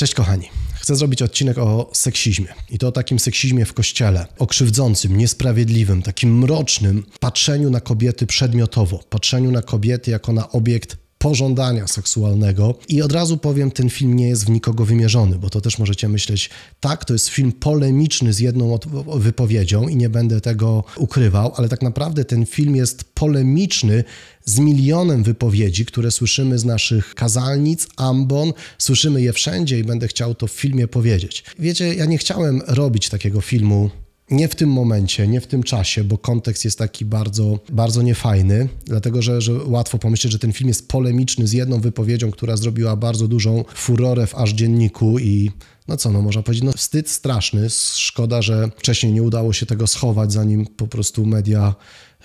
[0.00, 0.48] Cześć kochani.
[0.74, 6.02] Chcę zrobić odcinek o seksizmie i to o takim seksizmie w kościele, o krzywdzącym, niesprawiedliwym,
[6.02, 12.74] takim mrocznym patrzeniu na kobiety przedmiotowo, patrzeniu na kobiety jako na obiekt pożądania seksualnego.
[12.88, 16.08] I od razu powiem, ten film nie jest w nikogo wymierzony, bo to też możecie
[16.08, 16.50] myśleć,
[16.80, 18.78] tak, to jest film polemiczny z jedną
[19.16, 24.04] wypowiedzią i nie będę tego ukrywał, ale tak naprawdę ten film jest polemiczny
[24.44, 30.34] z milionem wypowiedzi, które słyszymy z naszych kazalnic, ambon, słyszymy je wszędzie i będę chciał
[30.34, 31.44] to w filmie powiedzieć.
[31.58, 33.90] Wiecie, ja nie chciałem robić takiego filmu
[34.30, 38.68] nie w tym momencie, nie w tym czasie, bo kontekst jest taki bardzo, bardzo niefajny,
[38.84, 42.96] dlatego że, że łatwo pomyśleć, że ten film jest polemiczny z jedną wypowiedzią, która zrobiła
[42.96, 45.50] bardzo dużą furorę w aż dzienniku i
[45.88, 47.70] no co, no można powiedzieć, no wstyd straszny.
[47.94, 51.74] Szkoda, że wcześniej nie udało się tego schować, zanim po prostu media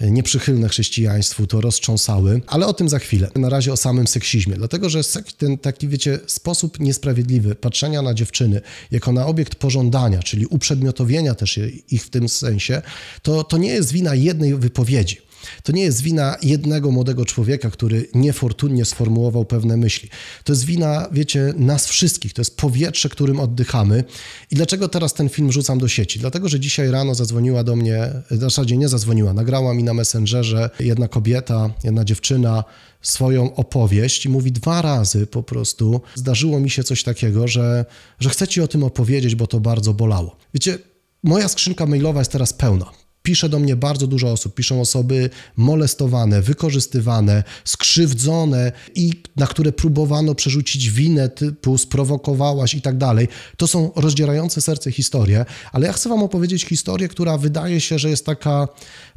[0.01, 3.31] nieprzychylne chrześcijaństwu to roztrząsały, ale o tym za chwilę.
[3.35, 5.01] Na razie o samym seksizmie, dlatego że
[5.37, 11.59] ten taki, wiecie, sposób niesprawiedliwy patrzenia na dziewczyny jako na obiekt pożądania, czyli uprzedmiotowienia też
[11.91, 12.81] ich w tym sensie,
[13.21, 15.24] to, to nie jest wina jednej wypowiedzi.
[15.63, 20.09] To nie jest wina jednego młodego człowieka, który niefortunnie sformułował pewne myśli.
[20.43, 22.33] To jest wina, wiecie, nas wszystkich.
[22.33, 24.03] To jest powietrze, którym oddychamy.
[24.51, 26.19] I dlaczego teraz ten film rzucam do sieci?
[26.19, 30.69] Dlatego, że dzisiaj rano zadzwoniła do mnie, w zasadzie nie zadzwoniła, nagrała mi na Messengerze
[30.79, 32.63] jedna kobieta, jedna dziewczyna
[33.01, 37.85] swoją opowieść i mówi dwa razy po prostu, zdarzyło mi się coś takiego, że,
[38.19, 40.35] że chcę ci o tym opowiedzieć, bo to bardzo bolało.
[40.53, 40.77] Wiecie,
[41.23, 44.55] moja skrzynka mailowa jest teraz pełna Pisze do mnie bardzo dużo osób.
[44.55, 52.97] Piszą osoby molestowane, wykorzystywane, skrzywdzone i na które próbowano przerzucić winę typu sprowokowałaś i tak
[52.97, 53.27] dalej.
[53.57, 58.09] To są rozdzierające serce historie, ale ja chcę wam opowiedzieć historię, która wydaje się, że
[58.09, 58.67] jest taka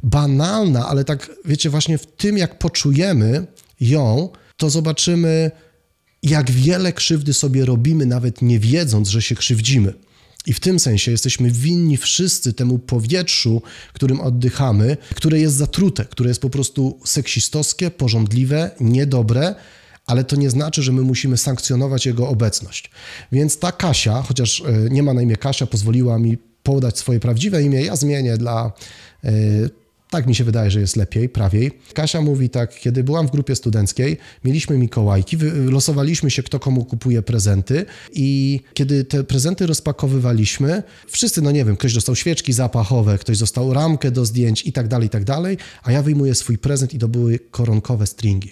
[0.03, 3.47] banalna, ale tak wiecie, właśnie w tym jak poczujemy
[3.79, 5.51] ją, to zobaczymy
[6.23, 9.93] jak wiele krzywdy sobie robimy, nawet nie wiedząc, że się krzywdzimy.
[10.49, 13.61] I w tym sensie jesteśmy winni wszyscy temu powietrzu,
[13.93, 19.55] którym oddychamy, które jest zatrute, które jest po prostu seksistowskie, porządliwe, niedobre,
[20.05, 22.91] ale to nie znaczy, że my musimy sankcjonować jego obecność.
[23.31, 27.63] Więc ta Kasia, chociaż e, nie ma na imię Kasia, pozwoliła mi podać swoje prawdziwe
[27.63, 28.71] imię, ja zmienię dla
[29.23, 29.31] e,
[30.09, 31.71] tak mi się wydaje, że jest lepiej, prawiej.
[31.93, 37.21] Kasia mówi tak, kiedy byłam w grupie studenckiej, mieliśmy Mikołajki, losowaliśmy się, kto komu kupuje
[37.21, 43.39] prezenty i kiedy te prezenty rozpakowywaliśmy, wszyscy, no nie wiem, ktoś dostał świeczki zapachowe, ktoś
[43.39, 46.93] dostał ramkę do zdjęć i tak dalej, i tak dalej, a ja wyjmuję swój prezent
[46.93, 48.51] i to były koronkowe stringi.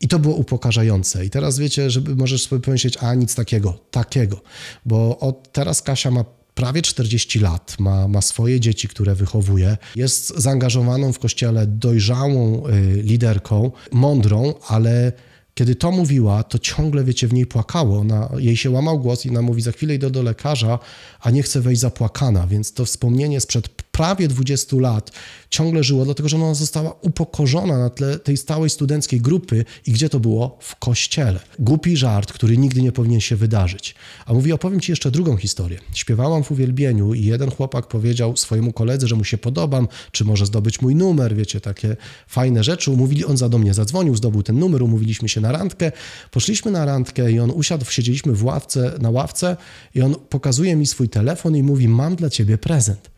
[0.00, 1.24] I to było upokarzające.
[1.24, 4.40] I teraz wiecie, żeby możesz sobie pomyśleć, a nic takiego, takiego,
[4.86, 6.24] bo od teraz Kasia ma
[6.60, 13.02] prawie 40 lat, ma, ma swoje dzieci, które wychowuje, jest zaangażowaną w kościele dojrzałą y,
[13.02, 15.12] liderką, mądrą, ale
[15.54, 17.98] kiedy to mówiła, to ciągle, wiecie, w niej płakało.
[17.98, 20.78] Ona, jej się łamał głos i ona mówi, za chwilę idę do lekarza,
[21.20, 22.46] a nie chcę wejść zapłakana.
[22.46, 23.68] Więc to wspomnienie sprzed
[24.00, 25.10] prawie 20 lat
[25.50, 30.08] ciągle żyło, dlatego że ona została upokorzona na tle tej stałej studenckiej grupy i gdzie
[30.08, 30.58] to było?
[30.60, 31.40] W kościele.
[31.58, 33.94] Głupi żart, który nigdy nie powinien się wydarzyć.
[34.26, 35.78] A mówi, opowiem ci jeszcze drugą historię.
[35.94, 40.46] Śpiewałam w uwielbieniu i jeden chłopak powiedział swojemu koledze, że mu się podobam, czy może
[40.46, 41.96] zdobyć mój numer, wiecie, takie
[42.26, 42.90] fajne rzeczy.
[42.90, 45.92] Umówili, on za do mnie zadzwonił, zdobył ten numer, umówiliśmy się na randkę.
[46.30, 49.56] Poszliśmy na randkę i on usiadł, siedzieliśmy w ławce, na ławce
[49.94, 53.09] i on pokazuje mi swój telefon i mówi, mam dla ciebie prezent.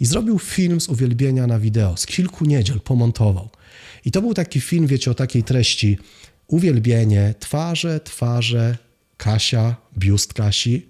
[0.00, 3.50] I zrobił film z uwielbienia na wideo, z kilku niedziel pomontował.
[4.04, 5.98] I to był taki film, wiecie, o takiej treści.
[6.46, 8.76] Uwielbienie, twarze, twarze,
[9.16, 10.86] Kasia, biust Kasi,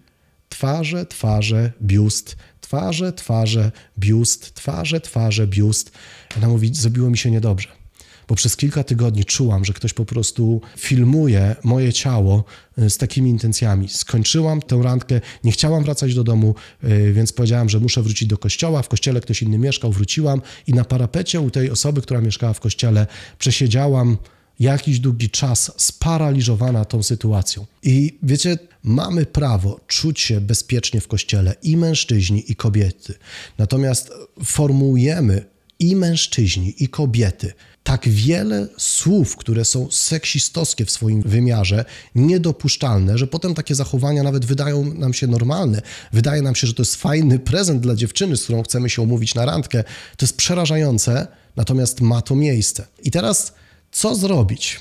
[0.49, 5.91] twarze, twarze, biust, twarze, twarze, biust, twarze, twarze, biust.
[6.37, 7.84] Ona mówi, zrobiło mi się niedobrze
[8.29, 12.45] bo przez kilka tygodni czułam, że ktoś po prostu filmuje moje ciało
[12.79, 13.89] y, z takimi intencjami.
[13.89, 18.39] Skończyłam tę randkę, nie chciałam wracać do domu, y, więc powiedziałam, że muszę wrócić do
[18.39, 18.83] kościoła.
[18.83, 22.61] W kościele ktoś inny mieszkał, wróciłam i na parapecie u tej osoby, która mieszkała w
[22.61, 23.07] kościele,
[23.39, 24.17] przesiedziałam
[24.61, 27.67] jakiś długi czas sparaliżowana tą sytuacją.
[27.83, 33.15] I wiecie, mamy prawo czuć się bezpiecznie w kościele i mężczyźni, i kobiety.
[33.59, 34.13] Natomiast
[34.45, 35.45] formułujemy
[35.79, 37.53] i mężczyźni, i kobiety
[37.85, 41.85] tak wiele słów, które są seksistowskie w swoim wymiarze,
[42.15, 45.83] niedopuszczalne, że potem takie zachowania nawet wydają nam się normalne.
[46.13, 49.35] Wydaje nam się, że to jest fajny prezent dla dziewczyny, z którą chcemy się umówić
[49.35, 49.85] na randkę.
[50.17, 51.27] To jest przerażające,
[51.57, 52.87] natomiast ma to miejsce.
[53.03, 53.53] I teraz
[53.95, 54.81] co zrobić?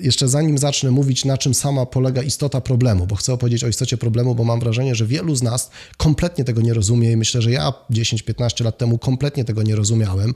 [0.00, 3.96] Jeszcze zanim zacznę mówić, na czym sama polega istota problemu, bo chcę opowiedzieć o istocie
[3.96, 7.50] problemu, bo mam wrażenie, że wielu z nas kompletnie tego nie rozumie i myślę, że
[7.50, 10.34] ja 10-15 lat temu kompletnie tego nie rozumiałem.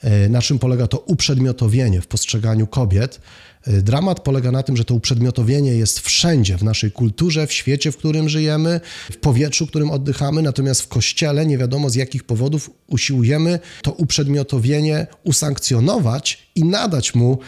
[0.00, 3.20] E, na czym polega to uprzedmiotowienie w postrzeganiu kobiet,
[3.66, 7.96] dramat polega na tym, że to uprzedmiotowienie jest wszędzie w naszej kulturze, w świecie, w
[7.96, 8.80] którym żyjemy,
[9.10, 15.06] w powietrzu, którym oddychamy, natomiast w kościele nie wiadomo z jakich powodów usiłujemy to uprzedmiotowienie
[15.24, 17.38] usankcjonować i nadać mu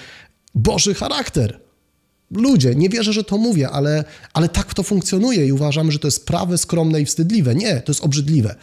[0.55, 1.61] Boży charakter.
[2.31, 6.06] Ludzie, nie wierzę, że to mówię, ale, ale tak to funkcjonuje i uważamy, że to
[6.06, 7.55] jest prawe, skromne i wstydliwe.
[7.55, 8.55] Nie, to jest obrzydliwe.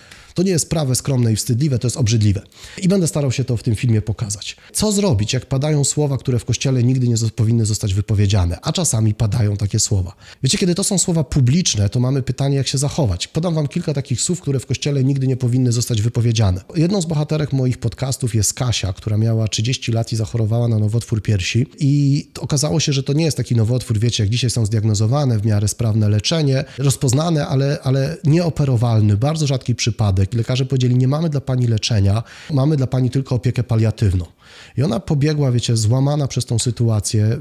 [0.42, 2.42] To nie jest prawe, skromne i wstydliwe, to jest obrzydliwe.
[2.78, 4.56] I będę starał się to w tym filmie pokazać.
[4.74, 9.14] Co zrobić, jak padają słowa, które w kościele nigdy nie powinny zostać wypowiedziane, a czasami
[9.14, 10.16] padają takie słowa.
[10.44, 13.28] Wiecie, kiedy to są słowa publiczne, to mamy pytanie, jak się zachować.
[13.28, 16.62] Podam wam kilka takich słów, które w kościele nigdy nie powinny zostać wypowiedziane.
[16.76, 21.22] Jedną z bohaterek moich podcastów jest Kasia, która miała 30 lat i zachorowała na nowotwór
[21.22, 21.68] piersi.
[21.80, 25.46] I okazało się, że to nie jest taki nowotwór, wiecie, jak dzisiaj są zdiagnozowane, w
[25.46, 31.30] miarę sprawne leczenie, rozpoznane, ale, ale nieoperowalny, bardzo rzadki przypadek i lekarze powiedzieli, nie mamy
[31.30, 32.24] dla pani leczenia,
[32.54, 34.26] mamy dla pani tylko opiekę paliatywną.
[34.78, 37.38] I ona pobiegła, wiecie, złamana przez tą sytuację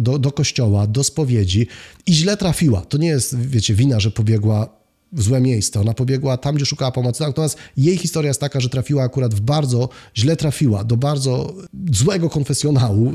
[0.00, 1.66] do, do kościoła, do spowiedzi
[2.06, 2.80] i źle trafiła.
[2.80, 4.80] To nie jest, wiecie, wina, że pobiegła
[5.12, 5.80] w złe miejsce.
[5.80, 9.40] Ona pobiegła tam, gdzie szukała pomocy, natomiast jej historia jest taka, że trafiła akurat w
[9.40, 11.54] bardzo, źle trafiła, do bardzo
[11.92, 13.12] złego konfesjonału,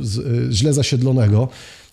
[0.49, 1.49] y, źle zasiedlonego.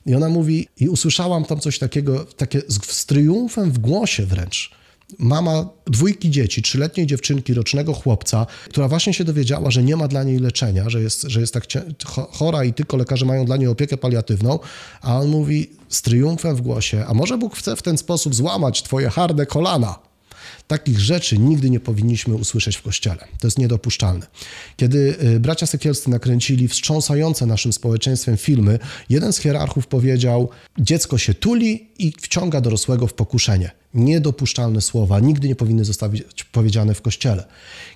[0.07, 4.82] I ona mówi, i usłyszałam tam coś takiego, takie z, z triumfem w głosie wręcz
[5.19, 10.25] mama dwójki dzieci, trzyletniej dziewczynki, rocznego chłopca, która właśnie się dowiedziała, że nie ma dla
[10.25, 11.65] niej leczenia, że jest, że jest tak
[12.31, 14.59] chora i tylko lekarze mają dla niej opiekę paliatywną,
[15.01, 18.83] a on mówi z triumfem w głosie, a może Bóg chce w ten sposób złamać
[18.83, 19.99] twoje harde kolana?
[20.67, 23.29] Takich rzeczy nigdy nie powinniśmy usłyszeć w kościele.
[23.41, 24.27] To jest niedopuszczalne.
[24.77, 30.49] Kiedy y, bracia Sekielscy nakręcili wstrząsające naszym społeczeństwem filmy, jeden z hierarchów powiedział:
[30.79, 36.23] Dziecko się tuli i wciąga dorosłego w pokuszenie niedopuszczalne słowa nigdy nie powinny zostać
[36.53, 37.45] powiedziane w kościele.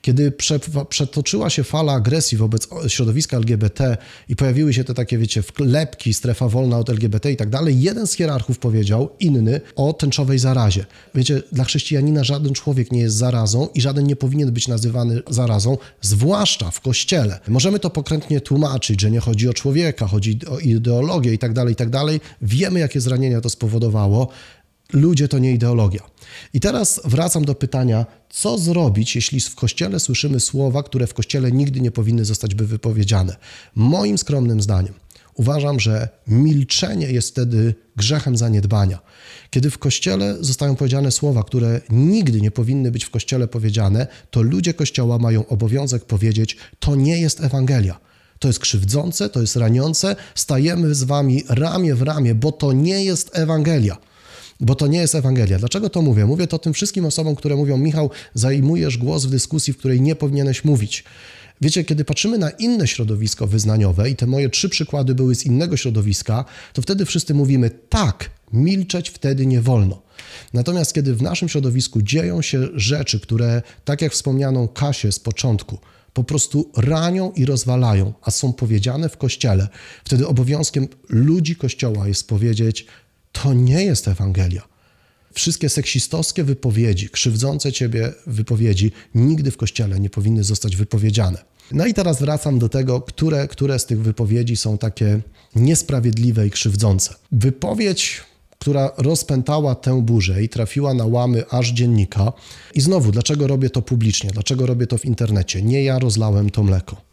[0.02, 3.96] Kiedy prze, przetoczyła się fala agresji wobec środowiska LGBT
[4.28, 8.06] i pojawiły się te takie, wiecie, wklepki, strefa wolna od LGBT i tak dalej, jeden
[8.06, 10.86] z hierarchów powiedział, inny, o tęczowej zarazie.
[11.14, 15.78] Wiecie, dla chrześcijanina żaden człowiek nie jest zarazą i żaden nie powinien być nazywany zarazą,
[16.00, 17.40] zwłaszcza w kościele.
[17.48, 21.72] Możemy to pokrętnie tłumaczyć, że nie chodzi o człowieka, chodzi o ideologię i tak dalej,
[21.72, 22.20] i tak dalej.
[22.42, 24.28] Wiemy, jakie zranienia to spowodowało.
[24.92, 26.00] Ludzie to nie ideologia.
[26.54, 31.52] I teraz wracam do pytania, co zrobić, jeśli w kościele słyszymy słowa, które w kościele
[31.52, 33.36] nigdy nie powinny zostać by wypowiedziane?
[33.74, 34.94] Moim skromnym zdaniem
[35.36, 38.98] uważam, że milczenie jest wtedy grzechem zaniedbania.
[39.50, 44.42] Kiedy w kościele zostają powiedziane słowa, które nigdy nie powinny być w kościele powiedziane, to
[44.42, 48.00] ludzie kościoła mają obowiązek powiedzieć: To nie jest Ewangelia.
[48.38, 50.16] To jest krzywdzące, to jest raniące.
[50.34, 53.96] Stajemy z wami ramię w ramię, bo to nie jest Ewangelia
[54.60, 55.58] bo to nie jest Ewangelia.
[55.58, 56.26] Dlaczego to mówię?
[56.26, 60.14] Mówię to tym wszystkim osobom, które mówią: Michał, zajmujesz głos w dyskusji, w której nie
[60.14, 61.04] powinieneś mówić.
[61.60, 65.76] Wiecie, kiedy patrzymy na inne środowisko wyznaniowe, i te moje trzy przykłady były z innego
[65.76, 70.02] środowiska, to wtedy wszyscy mówimy: tak, milczeć wtedy nie wolno.
[70.52, 75.78] Natomiast kiedy w naszym środowisku dzieją się rzeczy, które, tak jak wspomnianą Kasię z początku,
[76.12, 79.68] po prostu ranią i rozwalają, a są powiedziane w kościele,
[80.04, 82.86] wtedy obowiązkiem ludzi kościoła jest powiedzieć:
[83.42, 84.62] to nie jest Ewangelia.
[85.32, 91.44] Wszystkie seksistowskie wypowiedzi, krzywdzące ciebie wypowiedzi nigdy w kościele nie powinny zostać wypowiedziane.
[91.72, 95.20] No i teraz wracam do tego, które, które z tych wypowiedzi są takie
[95.56, 97.14] niesprawiedliwe i krzywdzące.
[97.32, 98.22] Wypowiedź,
[98.58, 102.32] która rozpętała tę burzę i trafiła na łamy aż dziennika.
[102.74, 104.30] I znowu, dlaczego robię to publicznie?
[104.30, 105.62] Dlaczego robię to w internecie?
[105.62, 107.05] Nie ja rozlałem to mleko.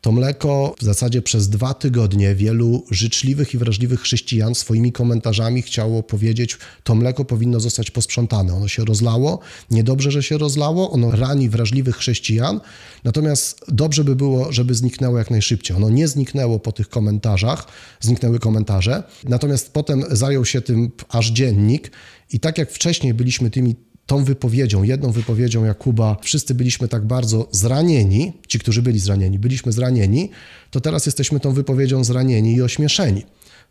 [0.00, 6.02] To mleko w zasadzie przez dwa tygodnie wielu życzliwych i wrażliwych chrześcijan swoimi komentarzami chciało
[6.02, 8.54] powiedzieć, to mleko powinno zostać posprzątane.
[8.54, 9.38] Ono się rozlało,
[9.70, 12.60] niedobrze, że się rozlało, ono rani wrażliwych chrześcijan,
[13.04, 15.76] natomiast dobrze by było, żeby zniknęło jak najszybciej.
[15.76, 17.66] Ono nie zniknęło po tych komentarzach,
[18.00, 21.92] zniknęły komentarze, natomiast potem zajął się tym aż dziennik.
[22.32, 23.74] I tak jak wcześniej byliśmy tymi
[24.10, 29.72] tą wypowiedzią, jedną wypowiedzią Jakuba, wszyscy byliśmy tak bardzo zranieni, ci, którzy byli zranieni, byliśmy
[29.72, 30.30] zranieni,
[30.70, 33.22] to teraz jesteśmy tą wypowiedzią zranieni i ośmieszeni.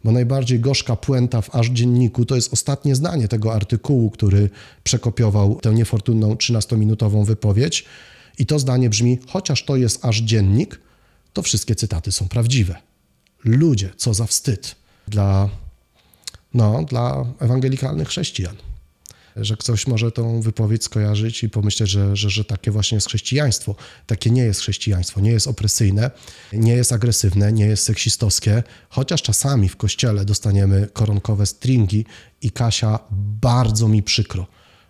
[0.04, 4.50] Bo najbardziej gorzka puenta w aż dzienniku to jest ostatnie zdanie tego artykułu, który
[4.84, 7.86] przekopiował tę niefortunną 13-minutową wypowiedź.
[8.38, 10.80] I to zdanie brzmi: chociaż to jest aż dziennik,
[11.34, 12.76] to wszystkie cytaty są prawdziwe.
[13.44, 14.76] Ludzie, co za wstyd
[15.08, 15.50] dla,
[16.54, 18.69] no, dla ewangelikalnych chrześcijan
[19.36, 23.76] że ktoś może tą wypowiedź skojarzyć i pomyśleć, że, że, że takie właśnie jest chrześcijaństwo.
[24.08, 26.12] Takie nie jest chrześcijaństwo, nie jest opresyjne,
[26.54, 32.06] nie jest agresywne, nie jest seksistowskie, chociaż czasami w kościele dostaniemy koronkowe stringi
[32.42, 33.00] i Kasia,
[33.42, 34.48] bardzo mi przykro,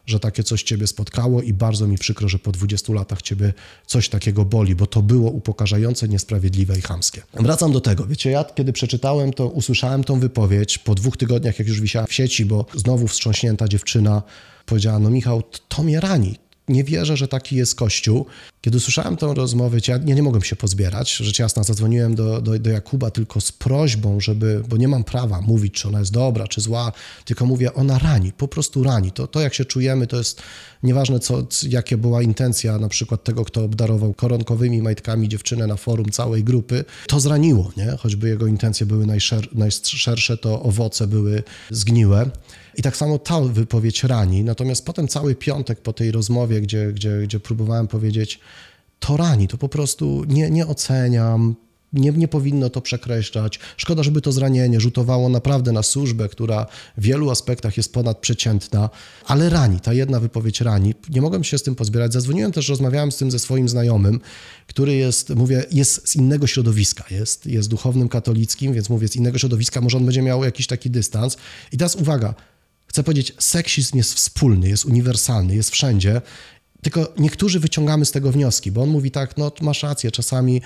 [0.10, 3.54] że takie coś ciebie spotkało i bardzo mi przykro, że po 20 latach ciebie
[3.86, 7.22] coś takiego boli, bo to było upokarzające, niesprawiedliwe i chamskie.
[7.34, 8.06] Wracam do tego.
[8.06, 12.14] Wiecie, ja kiedy przeczytałem to, usłyszałem tą wypowiedź po dwóch tygodniach, jak już wisiała w
[12.14, 14.24] sieci, bo znowu wstrząśnięta dziewczyna
[14.66, 16.36] powiedziała, no Michał, to mnie rani,
[16.70, 18.26] nie wierzę, że taki jest Kościół.
[18.62, 21.16] Kiedy usłyszałem tę rozmowę, ja nie, nie mogłem się pozbierać.
[21.16, 25.42] Rzecz jasna, zadzwoniłem do, do, do, Jakuba tylko z prośbą, żeby, bo nie mam prawa
[25.42, 26.92] mówić, czy ona jest dobra, czy zła,
[27.26, 29.12] tylko mówię, ona rani, po prostu rani.
[29.12, 30.42] To, to jak się czujemy, to jest
[30.84, 36.12] nieważne, co, jakie była intencja na przykład tego, kto obdarował koronkowymi majtkami dziewczynę na forum
[36.12, 37.98] całej grupy, to zraniło, nie?
[38.00, 42.30] Choćby jego intencje były najszer, najszersze, to owoce były zgniłe.
[42.76, 44.44] I tak samo ta wypowiedź rani.
[44.44, 48.40] Natomiast potem cały piątek po tej rozmowie, gdzie, gdzie, gdzie próbowałem powiedzieć,
[49.00, 51.56] to rani, to po prostu nie, nie oceniam,
[51.94, 53.60] nie, nie powinno to przekreślać.
[53.78, 56.66] Szkoda, żeby to zranienie rzutowało naprawdę na służbę, która
[56.98, 58.90] w wielu aspektach jest ponadprzeciętna,
[59.26, 60.94] ale rani, ta jedna wypowiedź rani.
[61.10, 62.14] Nie mogłem się z tym pozbierać.
[62.14, 64.20] Zadzwoniłem też, rozmawiałem z tym ze swoim znajomym,
[64.68, 69.38] który jest, mówię, jest z innego środowiska, jest, jest duchownym katolickim, więc mówię, z innego
[69.38, 71.38] środowiska, może on będzie miał jakiś taki dystans.
[71.72, 72.34] I teraz uwaga,
[73.00, 76.22] Chcę powiedzieć, seksizm jest wspólny, jest uniwersalny, jest wszędzie,
[76.82, 80.62] tylko niektórzy wyciągamy z tego wnioski, bo on mówi tak, no masz rację, czasami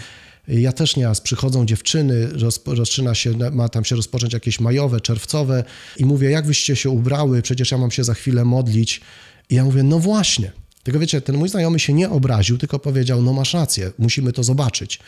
[0.48, 2.28] ja też nieraz przychodzą dziewczyny,
[2.66, 5.64] rozpoczyna się, ma tam się rozpocząć jakieś majowe, czerwcowe
[5.98, 9.02] i mówię, jak wyście się ubrały, przecież ja mam się za chwilę modlić.
[9.50, 10.52] I ja mówię, no właśnie,
[10.84, 14.44] tylko wiecie, ten mój znajomy się nie obraził, tylko powiedział: No, masz rację, musimy to
[14.44, 15.00] zobaczyć.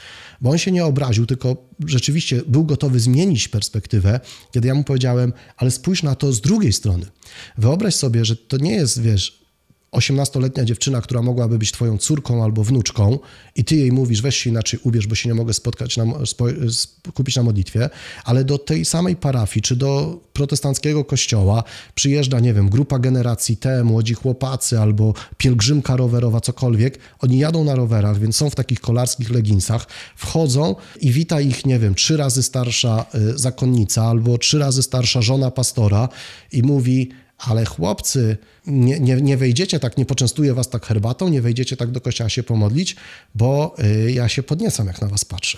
[0.42, 4.20] Bo on się nie obraził, tylko rzeczywiście był gotowy zmienić perspektywę,
[4.52, 7.06] kiedy ja mu powiedziałem: Ale spójrz na to z drugiej strony.
[7.58, 9.45] Wyobraź sobie, że to nie jest, wiesz,
[9.96, 13.20] 18-letnia dziewczyna, która mogłaby być twoją córką albo wnuczką
[13.56, 16.06] i ty jej mówisz, weź się inaczej ubierz, bo się nie mogę spotkać, na,
[17.14, 17.90] kupić na modlitwie,
[18.26, 21.64] ale do tej samej parafii, czy do protestanckiego kościoła
[21.96, 27.76] przyjeżdża, nie wiem, grupa generacji T, młodzi chłopacy albo pielgrzymka rowerowa, cokolwiek, oni jadą na
[27.76, 32.44] rowerach, więc są w takich kolarskich leginsach, wchodzą i wita ich, nie wiem, trzy razy
[32.44, 36.10] starsza y, zakonnica albo trzy razy starsza żona pastora
[36.52, 38.38] i mówi, ale chłopcy,
[38.68, 42.30] nie, nie, nie wejdziecie tak, nie poczęstuję was tak herbatą, nie wejdziecie tak do kościoła
[42.30, 42.96] się pomodlić,
[43.36, 45.58] bo y, ja się podniecam, jak na was patrzę.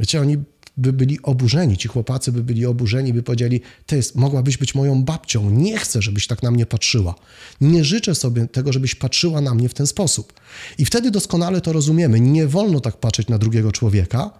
[0.00, 0.36] Wiecie, oni
[0.76, 5.50] by byli oburzeni, ci chłopacy by byli oburzeni, by powiedzieli, ty mogłabyś być moją babcią,
[5.50, 7.14] nie chcę, żebyś tak na mnie patrzyła.
[7.60, 10.32] Nie życzę sobie tego, żebyś patrzyła na mnie w ten sposób.
[10.78, 12.20] I wtedy doskonale to rozumiemy.
[12.20, 14.30] Nie wolno tak patrzeć na drugiego człowieka,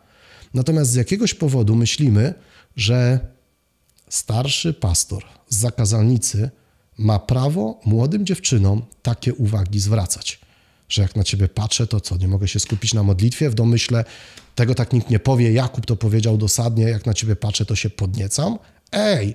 [0.54, 2.34] natomiast z jakiegoś powodu myślimy,
[2.76, 3.20] że
[4.10, 6.50] starszy pastor z zakazalnicy
[6.98, 10.40] ma prawo młodym dziewczynom takie uwagi zwracać.
[10.88, 13.50] Że jak na ciebie patrzę, to co, nie mogę się skupić na modlitwie?
[13.50, 14.04] W domyśle
[14.54, 15.52] tego tak nikt nie powie.
[15.52, 18.58] Jakub to powiedział dosadnie, jak na ciebie patrzę, to się podniecam.
[18.92, 19.34] Ej,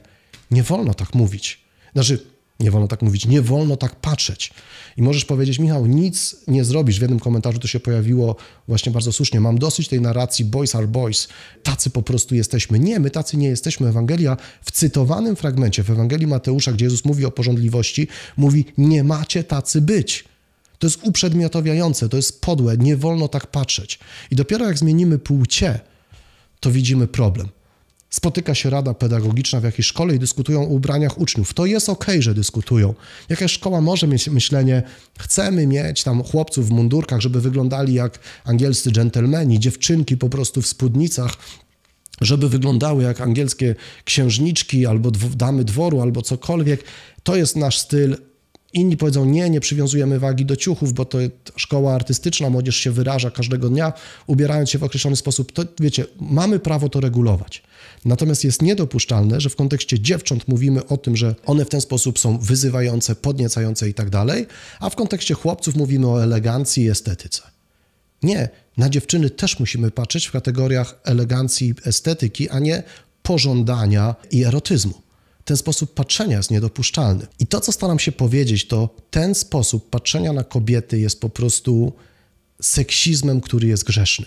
[0.52, 1.62] nie wolno tak mówić.
[1.94, 4.52] Znaczy, nie wolno tak mówić, nie wolno tak patrzeć.
[4.98, 6.98] I możesz powiedzieć, Michał, nic nie zrobisz.
[6.98, 8.36] W jednym komentarzu to się pojawiło
[8.68, 9.40] właśnie bardzo słusznie.
[9.40, 11.28] Mam dosyć tej narracji boys are boys.
[11.64, 12.80] Tacy po prostu jesteśmy.
[12.80, 13.88] Nie, my tacy nie jesteśmy.
[13.88, 18.08] Ewangelia w cytowanym fragmencie, w Ewangelii Mateusza, gdzie Jezus mówi o porządliwości,
[18.38, 20.26] mówi, nie macie tacy być.
[20.80, 24.00] To jest uprzedmiotowiające, to jest podłe, nie wolno tak patrzeć.
[24.32, 25.80] I dopiero jak zmienimy płcie,
[26.60, 27.50] to widzimy problem
[28.16, 31.54] spotyka się rada pedagogiczna w jakiejś szkole i dyskutują o ubraniach uczniów.
[31.54, 32.94] To jest ok, że dyskutują.
[33.30, 34.84] Jakaś szkoła może mieć myślenie,
[35.20, 40.68] chcemy mieć tam chłopców w mundurkach, żeby wyglądali jak angielscy dżentelmeni, dziewczynki po prostu w
[40.68, 41.38] spódnicach,
[42.22, 46.84] żeby wyglądały jak angielskie księżniczki albo damy dworu, albo cokolwiek.
[47.24, 48.18] To jest nasz styl.
[48.74, 51.18] Inni powiedzą, nie, nie przywiązujemy wagi do ciuchów, bo to
[51.56, 53.94] szkoła artystyczna, młodzież się wyraża każdego dnia,
[54.28, 55.52] ubierając się w określony sposób.
[55.52, 57.64] To wiecie, mamy prawo to regulować.
[58.06, 62.20] Natomiast jest niedopuszczalne, że w kontekście dziewcząt mówimy o tym, że one w ten sposób
[62.20, 64.46] są wyzywające, podniecające i tak dalej,
[64.80, 67.42] a w kontekście chłopców mówimy o elegancji i estetyce.
[68.24, 72.84] Nie, na dziewczyny też musimy patrzeć w kategoriach elegancji estetyki, a nie
[73.24, 75.05] pożądania i erotyzmu.
[75.46, 77.28] Ten sposób patrzenia jest niedopuszczalny.
[77.40, 81.94] I to, co staram się powiedzieć, to ten sposób patrzenia na kobiety jest po prostu
[82.62, 84.26] seksizmem, który jest grzeszny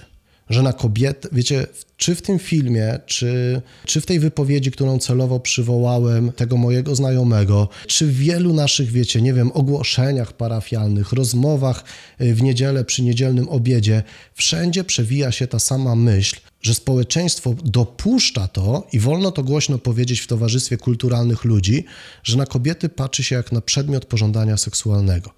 [0.50, 5.40] że na kobietę, wiecie, czy w tym filmie, czy, czy w tej wypowiedzi, którą celowo
[5.40, 11.84] przywołałem, tego mojego znajomego, czy w wielu naszych, wiecie, nie wiem, ogłoszeniach parafialnych, rozmowach
[12.20, 14.02] y, w niedzielę przy niedzielnym obiedzie,
[14.34, 20.20] wszędzie przewija się ta sama myśl, że społeczeństwo dopuszcza to i wolno to głośno powiedzieć
[20.20, 21.84] w towarzystwie kulturalnych ludzi,
[22.24, 25.30] że na kobiety patrzy się jak na przedmiot pożądania seksualnego.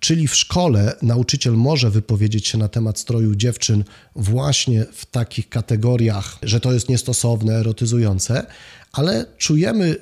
[0.00, 3.84] Czyli w szkole nauczyciel może wypowiedzieć się na temat stroju dziewczyn
[4.16, 8.46] właśnie w takich kategoriach, że to jest niestosowne, erotyzujące,
[8.92, 9.96] ale czujemy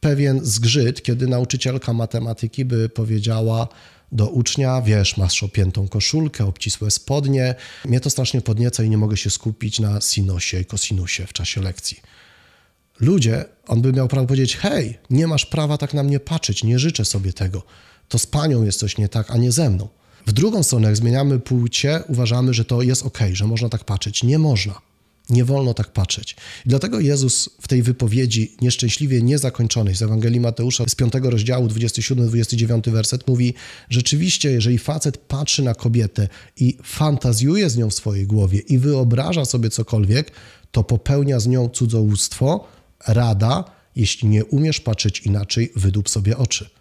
[0.00, 3.68] pewien zgrzyt, kiedy nauczycielka matematyki by powiedziała
[4.12, 7.54] do ucznia, wiesz, masz opiętą koszulkę, obcisłe spodnie.
[7.84, 11.62] Mnie to strasznie podnieca i nie mogę się skupić na sinusie i kosinusie w czasie
[11.62, 12.00] lekcji.
[13.00, 16.78] Ludzie, on by miał prawo powiedzieć, hej, nie masz prawa tak na mnie patrzeć, nie
[16.78, 17.62] życzę sobie tego.
[18.08, 19.88] To z panią jest coś nie tak, a nie ze mną.
[20.26, 24.22] W drugą stronę, jak zmieniamy płcie, uważamy, że to jest ok, że można tak patrzeć.
[24.22, 24.87] Nie można.
[25.28, 26.36] Nie wolno tak patrzeć.
[26.66, 32.90] I dlatego Jezus w tej wypowiedzi nieszczęśliwie niezakończonej z Ewangelii Mateusza z 5 rozdziału, 27-29
[32.90, 33.54] werset mówi,
[33.90, 39.44] rzeczywiście, jeżeli facet patrzy na kobietę i fantazjuje z nią w swojej głowie i wyobraża
[39.44, 40.32] sobie cokolwiek,
[40.72, 42.68] to popełnia z nią cudzołóstwo,
[43.06, 43.64] rada,
[43.96, 46.77] jeśli nie umiesz patrzeć inaczej, wydób sobie oczy.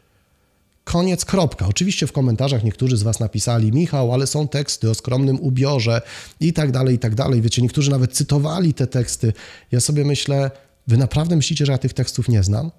[0.88, 1.68] Koniec, kropka.
[1.68, 6.02] Oczywiście w komentarzach niektórzy z Was napisali, Michał, ale są teksty o skromnym ubiorze
[6.40, 7.42] i tak dalej, i tak dalej.
[7.42, 9.34] Wiecie, niektórzy nawet cytowali te teksty.
[9.72, 10.52] Ja sobie myślę,
[10.88, 12.72] Wy naprawdę myślicie, że ja tych tekstów nie znam?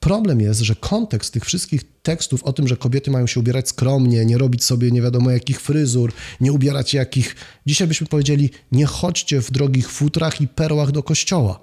[0.00, 4.24] Problem jest, że kontekst tych wszystkich tekstów o tym, że kobiety mają się ubierać skromnie,
[4.24, 7.36] nie robić sobie nie wiadomo jakich fryzur, nie ubierać jakich.
[7.66, 11.60] Dzisiaj byśmy powiedzieli, nie chodźcie w drogich futrach i perłach do kościoła.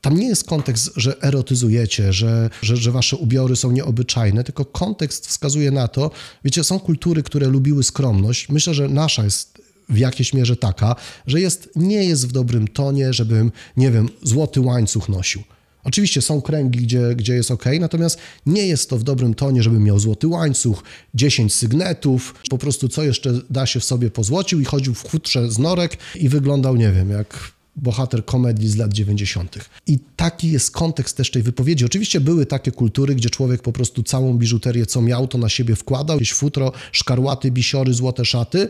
[0.00, 5.26] Tam nie jest kontekst, że erotyzujecie, że, że, że wasze ubiory są nieobyczajne, tylko kontekst
[5.26, 6.10] wskazuje na to,
[6.44, 8.48] wiecie, są kultury, które lubiły skromność.
[8.48, 13.12] Myślę, że nasza jest w jakiejś mierze taka, że jest, nie jest w dobrym tonie,
[13.12, 15.42] żebym, nie wiem, złoty łańcuch nosił.
[15.84, 19.84] Oczywiście są kręgi, gdzie, gdzie jest ok, natomiast nie jest to w dobrym tonie, żebym
[19.84, 20.82] miał złoty łańcuch,
[21.14, 25.50] 10 sygnetów, po prostu co jeszcze da się w sobie pozłocił i chodził w chutrze
[25.50, 29.58] z norek i wyglądał, nie wiem, jak bohater komedii z lat 90.
[29.86, 31.84] I taki jest kontekst też tej wypowiedzi.
[31.84, 35.76] Oczywiście były takie kultury, gdzie człowiek po prostu całą biżuterię, co miał, to na siebie
[35.76, 38.68] wkładał, jakieś futro, szkarłaty, bisiory, złote szaty.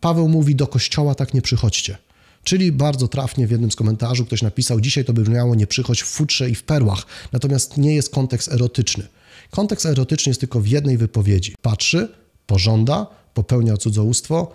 [0.00, 1.98] Paweł mówi, do kościoła tak nie przychodźcie.
[2.44, 6.02] Czyli bardzo trafnie w jednym z komentarzy ktoś napisał, dzisiaj to by brzmiało nie przychodź
[6.02, 9.06] w futrze i w perłach, natomiast nie jest kontekst erotyczny.
[9.50, 11.54] Kontekst erotyczny jest tylko w jednej wypowiedzi.
[11.62, 12.08] Patrzy,
[12.46, 14.52] pożąda, popełnia cudzołóstwo,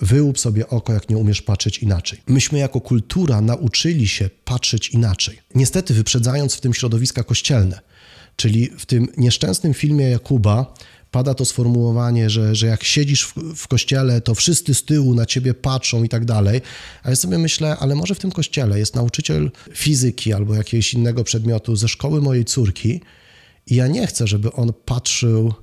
[0.00, 2.20] Wyłup sobie oko, jak nie umiesz patrzeć inaczej.
[2.26, 5.38] Myśmy jako kultura nauczyli się patrzeć inaczej.
[5.54, 7.80] Niestety wyprzedzając w tym środowiska kościelne.
[8.36, 10.74] Czyli w tym nieszczęsnym filmie Jakuba
[11.10, 15.26] pada to sformułowanie, że, że jak siedzisz w, w, kościele, to wszyscy z tyłu na
[15.26, 16.60] ciebie patrzą i tak dalej.
[17.02, 21.24] A ja sobie myślę, ale może w tym kościele jest nauczyciel fizyki albo jakiegoś innego
[21.24, 23.00] przedmiotu ze szkoły mojej córki
[23.66, 25.54] i ja nie chcę, żeby on patrzył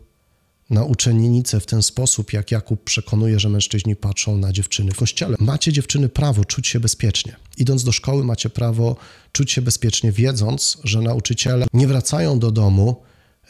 [0.71, 5.37] na uczennicę w ten sposób, jak Jakub przekonuje, że mężczyźni patrzą na dziewczyny w kościele.
[5.39, 7.35] Macie dziewczyny prawo czuć się bezpiecznie.
[7.57, 8.95] Idąc do szkoły macie prawo
[9.31, 13.01] czuć się bezpiecznie, wiedząc, że nauczyciele nie wracają do domu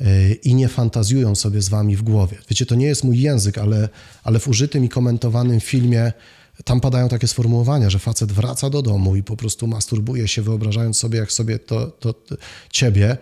[0.02, 2.38] y, i nie fantazjują sobie z wami w głowie.
[2.50, 3.90] Wiecie, to nie jest mój język, ale,
[4.24, 6.12] ale w użytym i komentowanym filmie
[6.66, 10.98] tam padają takie sformułowania, że facet wraca do domu i po prostu masturbuje się, wyobrażając
[10.98, 12.36] sobie, jak sobie to, to, to
[12.70, 13.18] ciebie.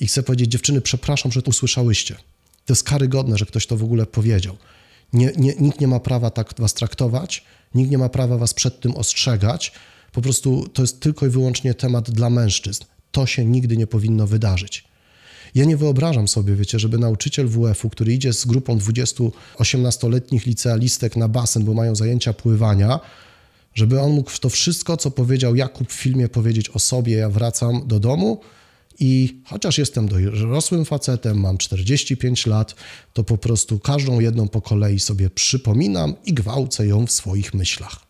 [0.00, 2.16] I chcę powiedzieć, dziewczyny, przepraszam, że to usłyszałyście.
[2.66, 4.56] To jest karygodne, że ktoś to w ogóle powiedział.
[5.12, 8.80] Nie, nie, nikt nie ma prawa tak was traktować, nikt nie ma prawa was przed
[8.80, 9.72] tym ostrzegać.
[10.12, 12.84] Po prostu to jest tylko i wyłącznie temat dla mężczyzn.
[13.12, 14.84] To się nigdy nie powinno wydarzyć.
[15.54, 19.24] Ja nie wyobrażam sobie, wiecie, żeby nauczyciel WF-u, który idzie z grupą 20
[19.58, 23.00] 18-letnich licealistek na basen, bo mają zajęcia pływania,
[23.74, 27.86] żeby on mógł to wszystko, co powiedział Jakub w filmie, powiedzieć o sobie, ja wracam
[27.86, 28.40] do domu
[28.98, 32.74] i chociaż jestem dorosłym facetem, mam 45 lat,
[33.12, 38.00] to po prostu każdą jedną po kolei sobie przypominam i gwałcę ją w swoich myślach.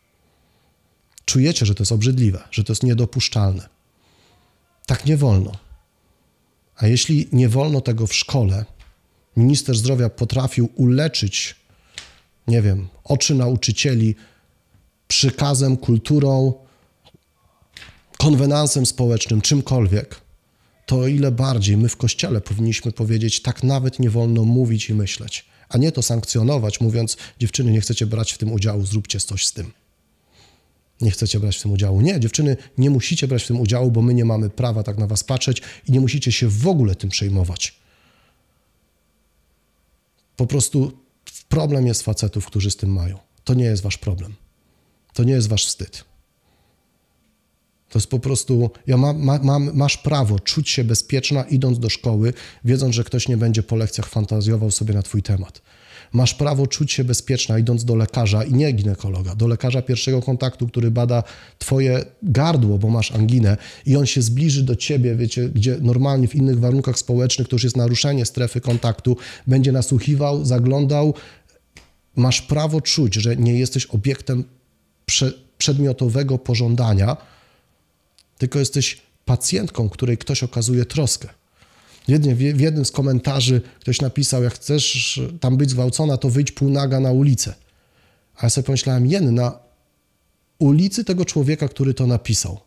[1.25, 3.69] Czujecie, że to jest obrzydliwe, że to jest niedopuszczalne.
[4.87, 5.53] Tak nie wolno.
[6.77, 8.65] A jeśli nie wolno tego w szkole,
[9.37, 11.57] minister zdrowia potrafił uleczyć,
[12.47, 14.15] nie wiem, oczy nauczycieli
[15.09, 16.55] przykazem, kulturą,
[18.19, 20.24] konwenansem społecznym, czymkolwiek,
[20.87, 25.47] to ile bardziej my w Kościele powinniśmy powiedzieć, tak nawet nie wolno mówić i myśleć,
[25.69, 29.53] a nie to sankcjonować, mówiąc, dziewczyny, nie chcecie brać w tym udziału, zróbcie coś z
[29.53, 29.73] tym.
[31.01, 32.01] Nie chcecie brać w tym udziału.
[32.01, 35.07] Nie, dziewczyny, nie musicie brać w tym udziału, bo my nie mamy prawa tak na
[35.07, 37.75] was patrzeć i nie musicie się w ogóle tym przejmować.
[40.37, 40.93] Po prostu
[41.49, 43.19] problem jest facetów, którzy z tym mają.
[43.45, 44.35] To nie jest wasz problem.
[45.13, 46.05] To nie jest wasz wstyd.
[47.95, 52.33] To jest po prostu, ja ma, ma, masz prawo czuć się bezpieczna idąc do szkoły,
[52.65, 55.63] wiedząc, że ktoś nie będzie po lekcjach fantazjował sobie na twój temat.
[56.13, 60.69] Masz prawo czuć się bezpieczna idąc do lekarza i nie ginekologa, do lekarza pierwszego kontaktu,
[60.69, 61.23] który bada
[61.59, 66.35] twoje gardło, bo masz anginę i on się zbliży do ciebie, wiecie, gdzie normalnie w
[66.35, 71.15] innych warunkach społecznych to już jest naruszenie strefy kontaktu, będzie nasłuchiwał, zaglądał.
[72.17, 74.45] Masz prawo czuć, że nie jesteś obiektem
[75.07, 77.17] prze, przedmiotowego pożądania,
[78.39, 81.29] tylko jesteś pacjentką, której ktoś okazuje troskę.
[82.09, 87.13] W jednym, z komentarzy ktoś napisał, jak chcesz tam być zgwałcona, to wyjdź półnaga na
[87.13, 87.55] ulicę.
[88.37, 89.59] A ja sobie pomyślałem, jen, na
[90.59, 92.61] ulicy tego człowieka, który to napisał,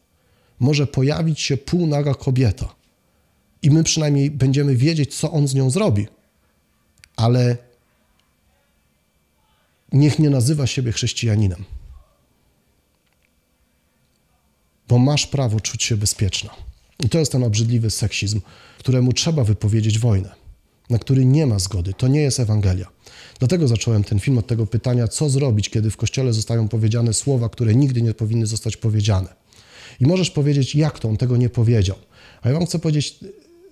[0.59, 2.75] może pojawić się półnaga kobieta.
[3.61, 6.07] I my przynajmniej będziemy wiedzieć, co on z nią zrobi.
[7.15, 7.57] Ale
[9.91, 11.63] niech nie nazywa siebie chrześcijaninem.
[14.87, 16.49] Bo masz prawo czuć się bezpieczna.
[17.03, 18.41] I to jest ten obrzydliwy seksizm,
[18.79, 20.35] któremu trzeba wypowiedzieć wojnę,
[20.89, 21.93] na który nie ma zgody.
[21.93, 22.87] To nie jest Ewangelia.
[23.39, 27.49] Dlatego zacząłem ten film od tego pytania, co zrobić, kiedy w kościele zostają powiedziane słowa,
[27.49, 29.33] które nigdy nie powinny zostać powiedziane.
[29.99, 31.95] I możesz powiedzieć, jak to on tego nie powiedział.
[32.41, 33.19] A ja wam chcę powiedzieć,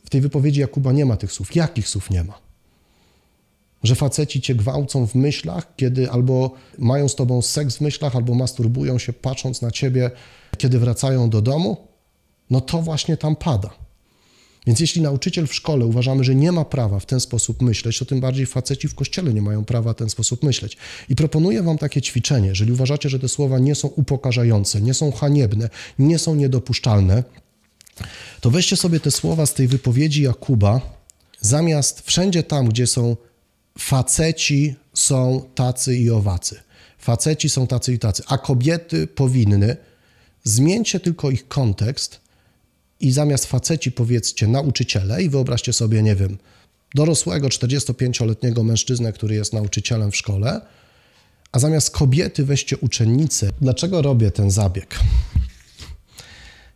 [0.06, 1.56] w tej wypowiedzi Jakuba nie ma tych słów.
[1.56, 2.45] Jakich słów nie ma?
[3.86, 8.34] Że faceci cię gwałcą w myślach, kiedy albo mają z tobą seks w myślach, albo
[8.34, 10.12] masturbują się patrząc na ciebie,
[10.58, 11.78] kiedy wracają do domu?
[12.50, 13.70] No to właśnie tam pada.
[14.68, 18.06] Więc jeśli nauczyciel w szkole uważamy, że nie ma prawa w ten sposób myśleć, to
[18.06, 20.78] tym bardziej faceci w kościele nie mają prawa w ten sposób myśleć.
[21.10, 22.48] I proponuję wam takie ćwiczenie.
[22.48, 25.70] Jeżeli uważacie, że te słowa nie są upokarzające, nie są haniebne,
[26.00, 27.24] nie są niedopuszczalne,
[28.42, 30.82] to weźcie sobie te słowa z tej wypowiedzi Jakuba,
[31.42, 33.16] zamiast wszędzie tam, gdzie są
[33.78, 36.60] faceci, są tacy i owacy.
[36.98, 39.78] Faceci są tacy i tacy, a kobiety powinny.
[40.44, 42.22] Zmieńcie tylko ich kontekst
[43.00, 46.38] i zamiast faceci powiedzcie nauczyciele i wyobraźcie sobie, nie wiem,
[46.96, 50.62] dorosłego 45-letniego mężczyznę, który jest nauczycielem w szkole,
[51.52, 53.50] a zamiast kobiety weźcie uczennicę.
[53.62, 55.00] Dlaczego robię ten zabieg?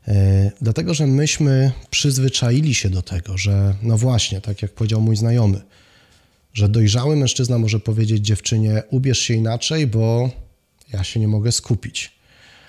[0.07, 5.15] E, dlatego, że myśmy przyzwyczaili się do tego, że no właśnie, tak jak powiedział mój
[5.15, 5.61] znajomy,
[6.53, 10.29] że dojrzały mężczyzna może powiedzieć dziewczynie: ubierz się inaczej, bo
[10.93, 12.19] ja się nie mogę skupić.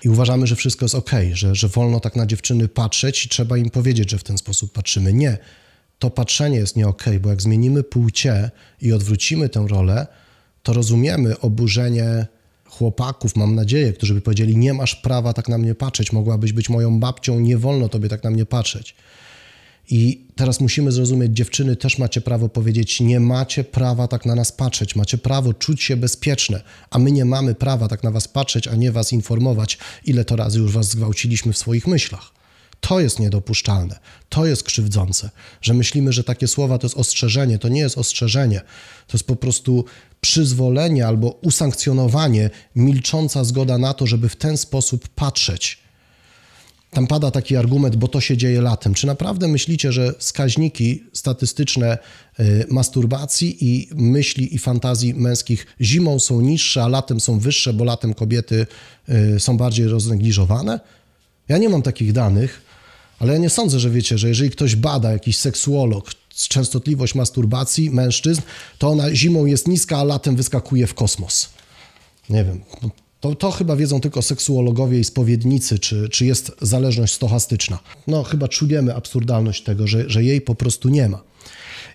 [0.03, 3.57] I uważamy, że wszystko jest ok, że, że wolno tak na dziewczyny patrzeć i trzeba
[3.57, 5.13] im powiedzieć, że w ten sposób patrzymy.
[5.13, 5.37] Nie.
[5.99, 10.07] To patrzenie jest nie ok, bo jak zmienimy płcie i odwrócimy tę rolę,
[10.63, 12.27] to rozumiemy oburzenie
[12.65, 16.69] chłopaków, mam nadzieję, którzy by powiedzieli: Nie masz prawa tak na mnie patrzeć, mogłabyś być
[16.69, 18.95] moją babcią, nie wolno tobie tak na mnie patrzeć.
[19.89, 24.51] I teraz musimy zrozumieć, dziewczyny też macie prawo powiedzieć, nie macie prawa tak na nas
[24.51, 28.67] patrzeć, macie prawo czuć się bezpieczne, a my nie mamy prawa tak na was patrzeć,
[28.67, 32.31] a nie was informować, ile to razy już was zgwałciliśmy w swoich myślach.
[32.81, 35.29] To jest niedopuszczalne, to jest krzywdzące,
[35.61, 37.59] że myślimy, że takie słowa to jest ostrzeżenie.
[37.59, 38.61] To nie jest ostrzeżenie,
[39.07, 39.85] to jest po prostu
[40.21, 45.79] przyzwolenie albo usankcjonowanie, milcząca zgoda na to, żeby w ten sposób patrzeć.
[46.91, 48.93] Tam pada taki argument, bo to się dzieje latem.
[48.93, 51.97] Czy naprawdę myślicie, że wskaźniki statystyczne
[52.39, 57.83] y, masturbacji i myśli i fantazji męskich zimą są niższe, a latem są wyższe, bo
[57.83, 58.67] latem kobiety
[59.35, 60.79] y, są bardziej roznegliżowane?
[61.49, 62.61] Ja nie mam takich danych,
[63.19, 66.11] ale ja nie sądzę, że wiecie, że jeżeli ktoś bada, jakiś seksuolog,
[66.49, 68.41] częstotliwość masturbacji mężczyzn,
[68.77, 71.49] to ona zimą jest niska, a latem wyskakuje w kosmos.
[72.29, 72.61] Nie wiem.
[73.21, 77.79] To, to chyba wiedzą tylko seksuologowie i spowiednicy, czy, czy jest zależność stochastyczna.
[78.07, 81.21] No, chyba czujemy absurdalność tego, że, że jej po prostu nie ma.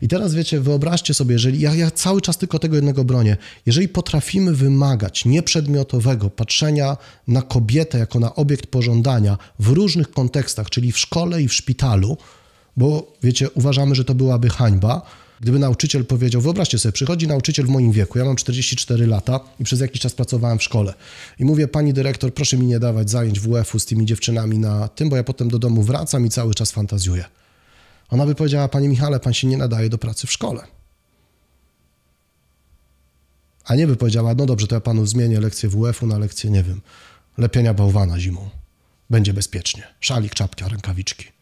[0.02, 3.36] I teraz wiecie, wyobraźcie sobie, jeżeli ja, ja cały czas tylko tego jednego bronię,
[3.66, 6.96] jeżeli potrafimy wymagać nieprzedmiotowego patrzenia
[7.28, 12.16] na kobietę jako na obiekt pożądania w różnych kontekstach, czyli w szkole i w szpitalu,
[12.76, 15.02] bo wiecie, uważamy, że to byłaby hańba,
[15.40, 19.64] Gdyby nauczyciel powiedział, wyobraźcie sobie, przychodzi nauczyciel w moim wieku, ja mam 44 lata i
[19.64, 20.94] przez jakiś czas pracowałem w szkole
[21.38, 25.08] i mówię, pani dyrektor, proszę mi nie dawać zajęć WF-u z tymi dziewczynami na tym,
[25.08, 27.24] bo ja potem do domu wracam i cały czas fantazjuję.
[28.08, 30.66] Ona by powiedziała, panie Michale, pan się nie nadaje do pracy w szkole.
[33.64, 36.62] A nie by powiedziała, no dobrze, to ja panu zmienię lekcję WF-u na lekcję, nie
[36.62, 36.80] wiem,
[37.38, 38.50] lepienia bałwana zimą.
[39.10, 39.82] Będzie bezpiecznie.
[40.00, 41.35] Szalik, czapka, rękawiczki.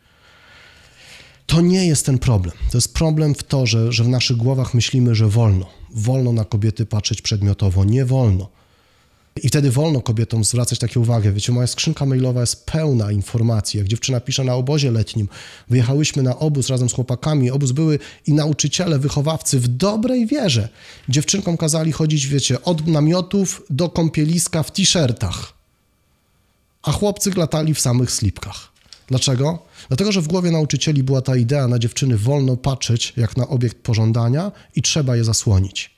[1.46, 2.54] To nie jest ten problem.
[2.70, 5.66] To jest problem w to, że, że w naszych głowach myślimy, że wolno.
[5.90, 7.84] Wolno na kobiety patrzeć przedmiotowo.
[7.84, 8.48] Nie wolno.
[9.42, 11.32] I wtedy wolno kobietom zwracać takie uwagę.
[11.32, 13.78] Wiecie, moja skrzynka mailowa jest pełna informacji.
[13.78, 15.28] Jak dziewczyna pisze na obozie letnim,
[15.70, 17.50] wyjechałyśmy na obóz razem z chłopakami.
[17.50, 20.68] Obóz były i nauczyciele, wychowawcy w dobrej wierze.
[21.08, 25.52] Dziewczynkom kazali chodzić, wiecie, od namiotów do kąpieliska w t-shirtach.
[26.82, 28.72] A chłopcy glatali w samych slipkach.
[29.08, 29.58] Dlaczego?
[29.88, 33.76] Dlatego, że w głowie nauczycieli była ta idea, na dziewczyny wolno patrzeć jak na obiekt
[33.76, 35.94] pożądania i trzeba je zasłonić.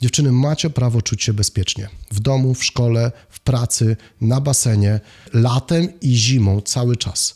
[0.00, 1.88] Dziewczyny, macie prawo czuć się bezpiecznie.
[2.10, 5.00] W domu, w szkole, w pracy, na basenie,
[5.32, 7.34] latem i zimą, cały czas.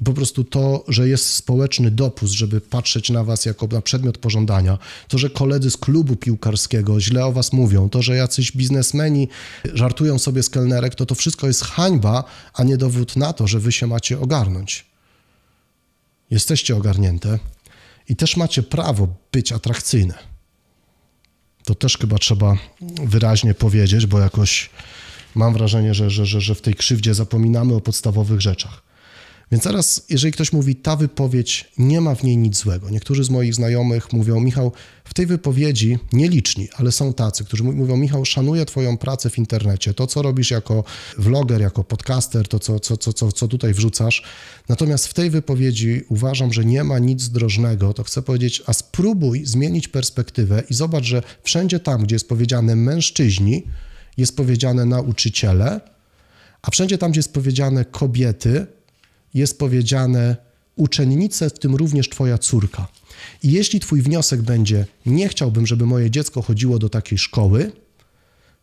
[0.00, 4.18] I po prostu to, że jest społeczny dopust, żeby patrzeć na was jako na przedmiot
[4.18, 9.28] pożądania, to, że koledzy z klubu piłkarskiego źle o was mówią, to, że jacyś biznesmeni
[9.74, 13.60] żartują sobie z kelnerek, to to wszystko jest hańba, a nie dowód na to, że
[13.60, 14.86] wy się macie ogarnąć.
[16.30, 17.38] Jesteście ogarnięte.
[18.08, 20.14] I też macie prawo być atrakcyjne.
[21.64, 22.56] To też chyba trzeba
[23.04, 24.70] wyraźnie powiedzieć, bo jakoś
[25.34, 28.87] mam wrażenie, że, że, że, że w tej krzywdzie zapominamy o podstawowych rzeczach.
[29.52, 32.90] Więc teraz, jeżeli ktoś mówi, ta wypowiedź nie ma w niej nic złego.
[32.90, 34.72] Niektórzy z moich znajomych mówią, Michał,
[35.04, 39.94] w tej wypowiedzi nieliczni, ale są tacy, którzy mówią, Michał, szanuję Twoją pracę w internecie,
[39.94, 40.84] to co robisz jako
[41.18, 44.22] vloger, jako podcaster, to co, co, co, co, tutaj wrzucasz.
[44.68, 47.94] Natomiast w tej wypowiedzi uważam, że nie ma nic drożnego.
[47.94, 52.76] To chcę powiedzieć, a spróbuj zmienić perspektywę i zobacz, że wszędzie tam, gdzie jest powiedziane
[52.76, 53.62] mężczyźni,
[54.16, 55.80] jest powiedziane nauczyciele,
[56.62, 58.66] a wszędzie tam, gdzie jest powiedziane kobiety,
[59.38, 60.36] jest powiedziane
[60.76, 62.88] uczennice, w tym również Twoja córka.
[63.42, 67.72] I jeśli Twój wniosek będzie, nie chciałbym, żeby moje dziecko chodziło do takiej szkoły,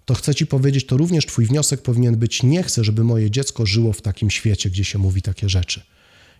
[0.05, 3.65] to chcę Ci powiedzieć, to również Twój wniosek powinien być, nie chcę, żeby moje dziecko
[3.65, 5.81] żyło w takim świecie, gdzie się mówi takie rzeczy.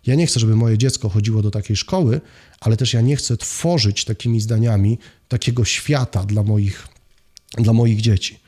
[0.05, 2.21] Ja nie chcę, żeby moje dziecko chodziło do takiej szkoły,
[2.59, 6.87] ale też ja nie chcę tworzyć takimi zdaniami takiego świata dla moich,
[7.57, 8.39] dla moich dzieci.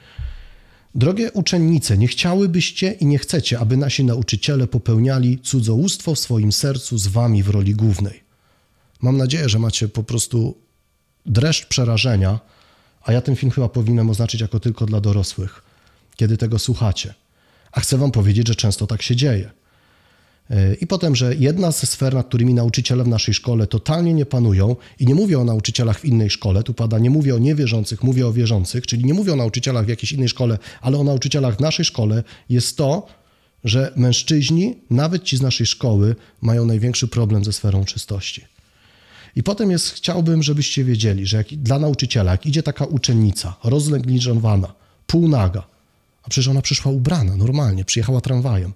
[0.95, 6.97] Drogie uczennice, nie chciałybyście i nie chcecie, aby nasi nauczyciele popełniali cudzołóstwo w swoim sercu
[6.97, 8.23] z wami w roli głównej.
[9.01, 10.57] Mam nadzieję, że macie po prostu
[11.25, 12.39] dreszcz przerażenia,
[13.03, 15.63] a ja ten film chyba powinienem oznaczyć jako tylko dla dorosłych,
[16.15, 17.13] kiedy tego słuchacie.
[17.71, 19.51] A chcę wam powiedzieć, że często tak się dzieje.
[20.81, 24.75] I potem, że jedna ze sfer, nad którymi nauczyciele w naszej szkole totalnie nie panują,
[24.99, 28.27] i nie mówię o nauczycielach w innej szkole, tu pada, nie mówię o niewierzących, mówię
[28.27, 31.59] o wierzących, czyli nie mówię o nauczycielach w jakiejś innej szkole, ale o nauczycielach w
[31.59, 33.07] naszej szkole, jest to,
[33.63, 38.45] że mężczyźni, nawet ci z naszej szkoły, mają największy problem ze sferą czystości.
[39.35, 44.73] I potem jest, chciałbym, żebyście wiedzieli, że jak, dla nauczyciela, jak idzie taka uczennica, roznegliżowana,
[45.07, 45.63] półnaga,
[46.23, 48.73] a przecież ona przyszła ubrana normalnie, przyjechała tramwajem,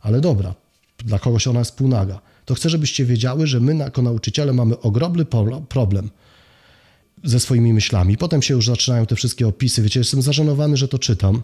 [0.00, 0.54] ale dobra,
[1.04, 5.24] dla kogoś ona jest półnaga, to chcę, żebyście wiedziały, że my jako nauczyciele mamy ogromny
[5.68, 6.10] problem
[7.24, 8.16] ze swoimi myślami.
[8.16, 9.82] Potem się już zaczynają te wszystkie opisy.
[9.82, 11.42] Wiecie, jestem zażenowany, że to czytam.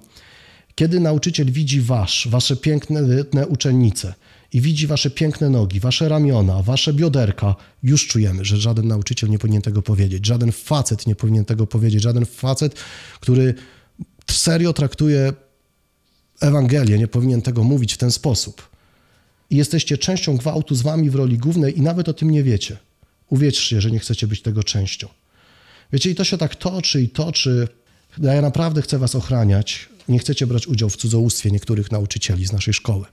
[0.75, 4.15] Kiedy nauczyciel widzi wasz, wasze piękne uczennice
[4.53, 9.39] i widzi wasze piękne nogi, wasze ramiona, wasze bioderka, już czujemy, że żaden nauczyciel nie
[9.39, 12.75] powinien tego powiedzieć, żaden facet nie powinien tego powiedzieć, żaden facet,
[13.21, 13.55] który
[14.31, 15.33] serio traktuje
[16.41, 18.78] Ewangelię, nie powinien tego mówić w ten sposób
[19.51, 22.77] i jesteście częścią gwałtu z wami w roli głównej i nawet o tym nie wiecie.
[23.31, 25.09] Uwierzcie, że nie chcecie być tego częścią.
[25.93, 27.69] Wiecie, i to się tak toczy i toczy.
[28.19, 29.89] Ja naprawdę chcę was ochraniać.
[30.09, 33.05] Nie chcecie brać udziału w cudzołóstwie niektórych nauczycieli z naszej szkoły.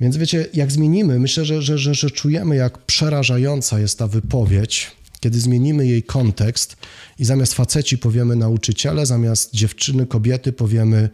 [0.00, 4.92] Więc wiecie, jak zmienimy, myślę, że, że, że, że czujemy, jak przerażająca jest ta wypowiedź,
[5.20, 6.76] kiedy zmienimy jej kontekst
[7.18, 11.08] i zamiast faceci powiemy nauczyciele, zamiast dziewczyny, kobiety powiemy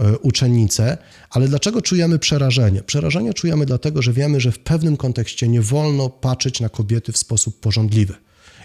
[0.00, 0.98] E, uczennice,
[1.30, 2.82] ale dlaczego czujemy przerażenie?
[2.82, 7.18] Przerażenie czujemy dlatego, że wiemy, że w pewnym kontekście nie wolno patrzeć na kobiety w
[7.18, 8.14] sposób porządliwy.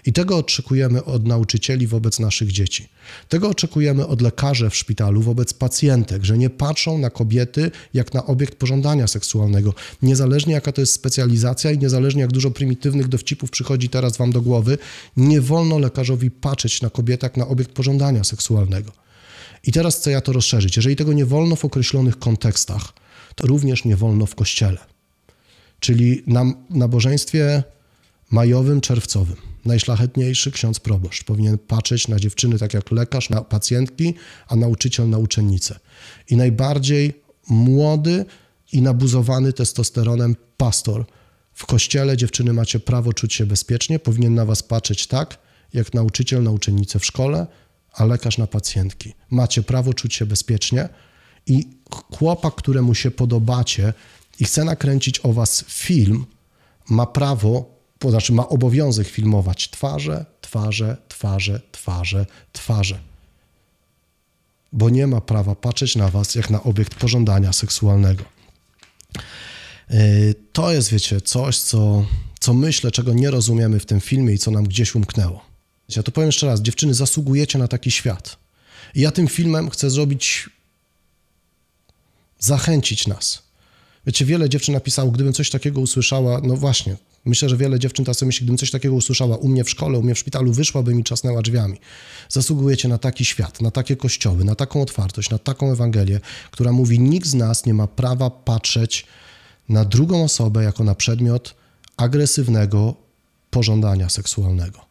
[0.06, 2.88] I tego oczekujemy od nauczycieli wobec naszych dzieci.
[3.28, 8.26] Tego oczekujemy od lekarzy w szpitalu wobec pacjentek, że nie patrzą na kobiety jak na
[8.26, 9.74] obiekt pożądania seksualnego.
[10.02, 14.40] Niezależnie jaka to jest specjalizacja i niezależnie jak dużo prymitywnych dowcipów przychodzi teraz wam do
[14.40, 14.78] głowy,
[15.16, 19.05] nie wolno lekarzowi patrzeć na kobietę jak na obiekt pożądania seksualnego.
[19.66, 20.76] I teraz chcę ja to rozszerzyć.
[20.76, 22.92] Jeżeli tego nie wolno w określonych kontekstach,
[23.34, 24.78] to również nie wolno w kościele.
[25.80, 27.62] Czyli na nabożeństwie
[28.30, 29.36] majowym, czerwcowym.
[29.64, 34.14] Najszlachetniejszy ksiądz proboszcz powinien patrzeć na dziewczyny tak jak lekarz na pacjentki,
[34.48, 35.78] a nauczyciel na uczennicę.
[36.30, 38.24] I najbardziej młody
[38.72, 41.04] i nabuzowany testosteronem pastor.
[41.52, 45.38] W kościele dziewczyny macie prawo czuć się bezpiecznie, powinien na was patrzeć tak,
[45.74, 47.46] jak nauczyciel na uczennicę w szkole,
[47.96, 49.14] a lekarz na pacjentki.
[49.30, 50.88] Macie prawo czuć się bezpiecznie
[51.46, 53.92] i chłopak, któremu się podobacie
[54.40, 56.26] i chce nakręcić o was film,
[56.88, 62.98] ma prawo, to znaczy ma obowiązek filmować twarze, twarze, twarze, twarze, twarze.
[64.72, 68.24] Bo nie ma prawa patrzeć na was jak na obiekt pożądania seksualnego.
[69.90, 72.06] Yy, to jest, wiecie, coś, co,
[72.40, 75.55] co myślę, czego nie rozumiemy w tym filmie i co nam gdzieś umknęło.
[75.96, 78.36] Ja to powiem jeszcze raz, dziewczyny, zasługujecie na taki świat.
[78.94, 80.50] I ja tym filmem chcę zrobić,
[82.38, 83.42] zachęcić nas.
[84.06, 88.22] Wiecie, wiele dziewczyn napisało, gdybym coś takiego usłyszała, no właśnie, myślę, że wiele dziewczyn teraz
[88.22, 91.04] myśli, gdybym coś takiego usłyszała u mnie w szkole, u mnie w szpitalu, wyszłaby mi
[91.04, 91.78] czasnęła drzwiami.
[92.28, 96.20] Zasługujecie na taki świat, na takie kościoły, na taką otwartość, na taką Ewangelię,
[96.50, 99.06] która mówi, nikt z nas nie ma prawa patrzeć
[99.68, 101.54] na drugą osobę jako na przedmiot
[101.96, 102.94] agresywnego
[103.50, 104.85] pożądania seksualnego.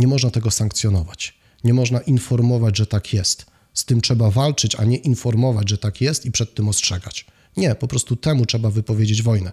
[0.00, 1.34] Nie można tego sankcjonować.
[1.64, 3.46] Nie można informować, że tak jest.
[3.74, 7.26] Z tym trzeba walczyć, a nie informować, że tak jest i przed tym ostrzegać.
[7.56, 9.52] Nie, po prostu temu trzeba wypowiedzieć wojnę.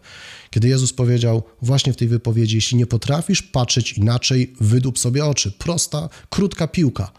[0.52, 5.52] Kiedy Jezus powiedział właśnie w tej wypowiedzi, jeśli nie potrafisz patrzeć inaczej, wydup sobie oczy.
[5.52, 7.12] Prosta, krótka piłka.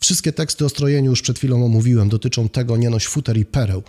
[0.00, 3.82] Wszystkie teksty o strojeniu już przed chwilą omówiłem, dotyczą tego nie noś futer i pereł,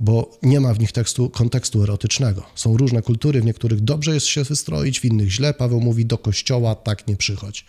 [0.00, 2.46] bo nie ma w nich tekstu, kontekstu erotycznego.
[2.54, 5.54] Są różne kultury, w niektórych dobrze jest się wystroić, w innych źle.
[5.54, 7.64] Paweł mówi do kościoła tak nie przychodź.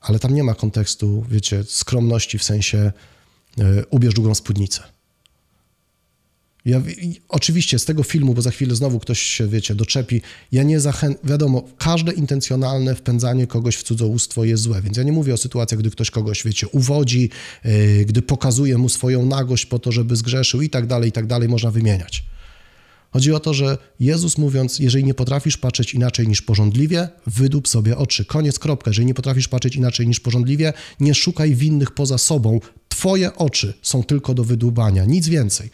[0.00, 2.92] Ale tam nie ma kontekstu, wiecie, skromności w sensie
[3.56, 4.82] yy, ubierz długą spódnicę.
[6.64, 6.82] Ja,
[7.28, 11.28] oczywiście z tego filmu, bo za chwilę znowu ktoś się, wiecie, doczepi, ja nie zachęcam,
[11.28, 15.80] wiadomo, każde intencjonalne wpędzanie kogoś w cudzołóstwo jest złe, więc ja nie mówię o sytuacjach,
[15.80, 17.30] gdy ktoś kogoś, wiecie, uwodzi,
[17.64, 21.26] yy, gdy pokazuje mu swoją nagość po to, żeby zgrzeszył i tak dalej, i tak
[21.26, 22.24] dalej, można wymieniać.
[23.10, 27.96] Chodzi o to, że Jezus mówiąc, jeżeli nie potrafisz patrzeć inaczej niż porządliwie, wydup sobie
[27.96, 28.24] oczy.
[28.24, 28.90] Koniec, kropka.
[28.90, 32.60] Jeżeli nie potrafisz patrzeć inaczej niż porządliwie, nie szukaj winnych poza sobą.
[32.88, 35.70] Twoje oczy są tylko do wydłubania, nic więcej.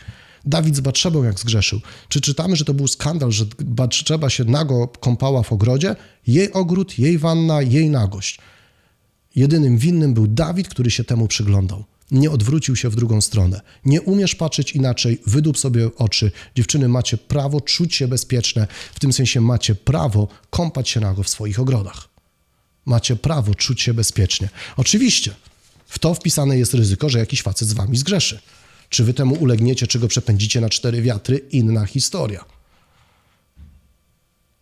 [0.47, 1.81] Dawid z Batrzebą jak zgrzeszył.
[2.09, 5.97] Czy czytamy, że to był skandal, że Batrzeba się nago kąpała w ogrodzie?
[6.27, 8.38] Jej ogród, jej wanna, jej nagość.
[9.37, 11.85] Jedynym winnym był Dawid, który się temu przyglądał.
[12.10, 13.60] Nie odwrócił się w drugą stronę.
[13.84, 16.30] Nie umiesz patrzeć inaczej, wydup sobie oczy.
[16.54, 21.28] Dziewczyny, macie prawo czuć się bezpieczne, w tym sensie macie prawo kąpać się nago w
[21.28, 22.08] swoich ogrodach.
[22.86, 24.48] Macie prawo czuć się bezpiecznie.
[24.76, 25.34] Oczywiście,
[25.86, 28.40] w to wpisane jest ryzyko, że jakiś facet z wami zgrzeszy.
[28.88, 31.38] Czy wy temu ulegniecie, czy go przepędzicie na cztery wiatry?
[31.50, 32.44] Inna historia.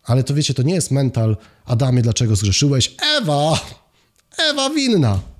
[0.03, 2.95] Ale to wiecie, to nie jest mental Adamie, dlaczego zgrzeszyłeś?
[3.17, 3.59] Ewa!
[4.37, 5.32] Ewa winna!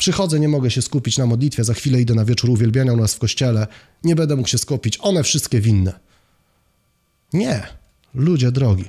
[0.00, 3.14] Przychodzę, nie mogę się skupić na modlitwie, za chwilę idę na wieczór uwielbiania u nas
[3.14, 3.66] w kościele,
[4.04, 6.00] nie będę mógł się skupić, one wszystkie winne.
[7.32, 7.66] Nie,
[8.14, 8.84] ludzie drogi.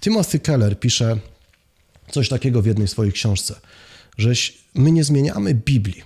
[0.00, 1.18] Timothy Keller pisze
[2.10, 3.60] coś takiego w jednej swojej książce,
[4.18, 4.32] że
[4.74, 6.02] my nie zmieniamy Biblii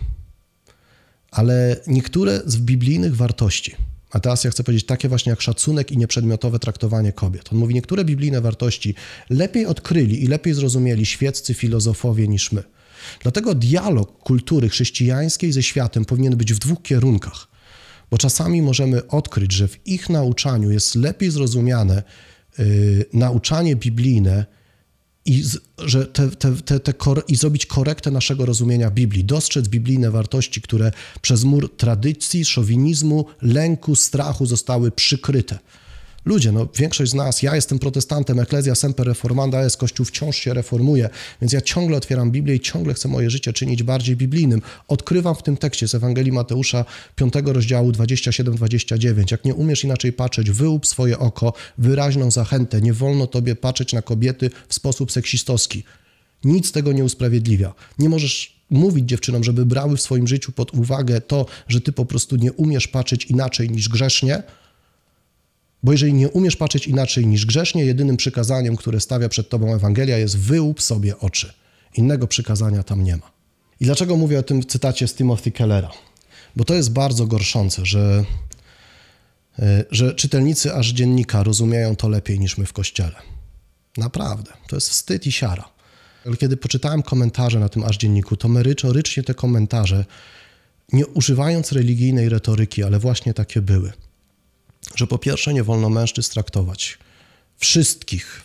[1.31, 3.75] ale niektóre z biblijnych wartości,
[4.11, 7.53] a teraz ja chcę powiedzieć takie właśnie jak szacunek i nieprzedmiotowe traktowanie kobiet.
[7.53, 8.95] On mówi, niektóre biblijne wartości
[9.31, 12.63] lepiej odkryli i lepiej zrozumieli świeccy filozofowie niż my.
[13.23, 17.49] Dlatego dialog kultury chrześcijańskiej ze światem powinien być w dwóch kierunkach,
[18.11, 22.03] bo czasami możemy odkryć, że w ich nauczaniu jest lepiej zrozumiane
[22.59, 24.47] yy, nauczanie biblijne
[25.27, 25.45] i,
[25.79, 26.95] że te, te, te, te
[27.29, 33.97] i zrobić korektę naszego rozumienia Biblii, dostrzec biblijne wartości, które przez mur tradycji, szowinizmu, lęku,
[33.97, 35.59] strachu zostały przykryte.
[36.27, 40.55] Ludzie, no większość z nas, ja jestem protestantem, Ecclesia Semper Reformanda jest, Kościół wciąż się
[40.55, 41.09] reformuje,
[41.41, 44.63] więc ja ciągle otwieram Biblię i ciągle chcę moje życie czynić bardziej biblijnym.
[44.89, 46.85] Odkrywam w tym tekście z Ewangelii Mateusza
[47.17, 49.31] 5 rozdziału 27-29.
[49.31, 52.81] Jak nie umiesz inaczej patrzeć, wyłup swoje oko, wyraźną zachętę.
[52.81, 55.85] Nie wolno tobie patrzeć na kobiety w sposób seksistowski.
[56.45, 57.75] Nic tego nie usprawiedliwia.
[57.99, 62.05] Nie możesz mówić dziewczynom, żeby brały w swoim życiu pod uwagę to, że ty po
[62.05, 64.43] prostu nie umiesz patrzeć inaczej niż grzesznie,
[65.83, 70.19] bo jeżeli nie umiesz patrzeć inaczej niż grzesznie, jedynym przykazaniem, które stawia przed tobą Ewangelia
[70.19, 71.53] jest wyłup sobie oczy.
[71.95, 73.31] Innego przykazania tam nie ma.
[73.81, 75.91] I dlaczego mówię o tym cytacie z Timothy Kellera?
[76.57, 78.25] Bo to jest bardzo gorszące, że,
[79.59, 83.17] e, że czytelnicy aż dziennika rozumieją to lepiej niż my w kościele.
[83.97, 84.53] Naprawdę.
[84.69, 85.69] To jest wstyd i siara.
[86.27, 90.05] Ale kiedy poczytałem komentarze na tym aż dzienniku, to merytorycznie te komentarze,
[90.93, 93.93] nie używając religijnej retoryki, ale właśnie takie były–
[94.95, 96.99] że po pierwsze nie wolno mężczyzn traktować
[97.57, 98.45] wszystkich,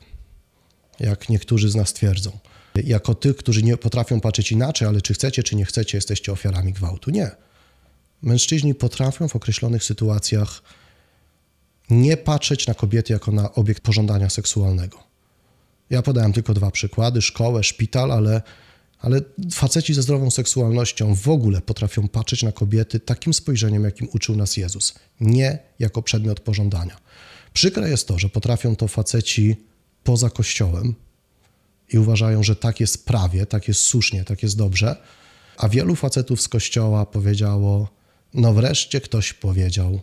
[0.99, 2.39] jak niektórzy z nas twierdzą,
[2.75, 6.73] jako tych, którzy nie potrafią patrzeć inaczej, ale czy chcecie, czy nie chcecie, jesteście ofiarami
[6.73, 7.12] gwałtu.
[7.12, 7.32] Nie.
[8.21, 10.62] Mężczyźni potrafią w określonych sytuacjach
[11.89, 15.04] nie patrzeć na kobiety jako na obiekt pożądania seksualnego.
[15.89, 18.41] Ja podałem tylko dwa przykłady: szkołę, szpital, ale
[19.01, 24.35] ale faceci ze zdrową seksualnością w ogóle potrafią patrzeć na kobiety takim spojrzeniem, jakim uczył
[24.35, 26.97] nas Jezus, nie jako przedmiot pożądania.
[27.53, 29.55] Przykre jest to, że potrafią to faceci
[30.03, 30.95] poza kościołem
[31.93, 34.95] i uważają, że tak jest prawie, tak jest słusznie, tak jest dobrze,
[35.57, 37.89] a wielu facetów z kościoła powiedziało:
[38.33, 40.01] No, wreszcie ktoś powiedział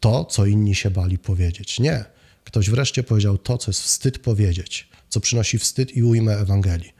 [0.00, 1.80] to, co inni się bali powiedzieć.
[1.80, 2.04] Nie.
[2.44, 6.93] Ktoś wreszcie powiedział to, co jest wstyd powiedzieć, co przynosi wstyd i ujmę Ewangelii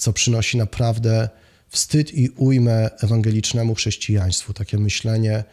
[0.00, 1.28] co przynosi naprawdę
[1.68, 4.52] wstyd i ujmę ewangelicznemu chrześcijaństwu.
[4.52, 5.44] Takie myślenie,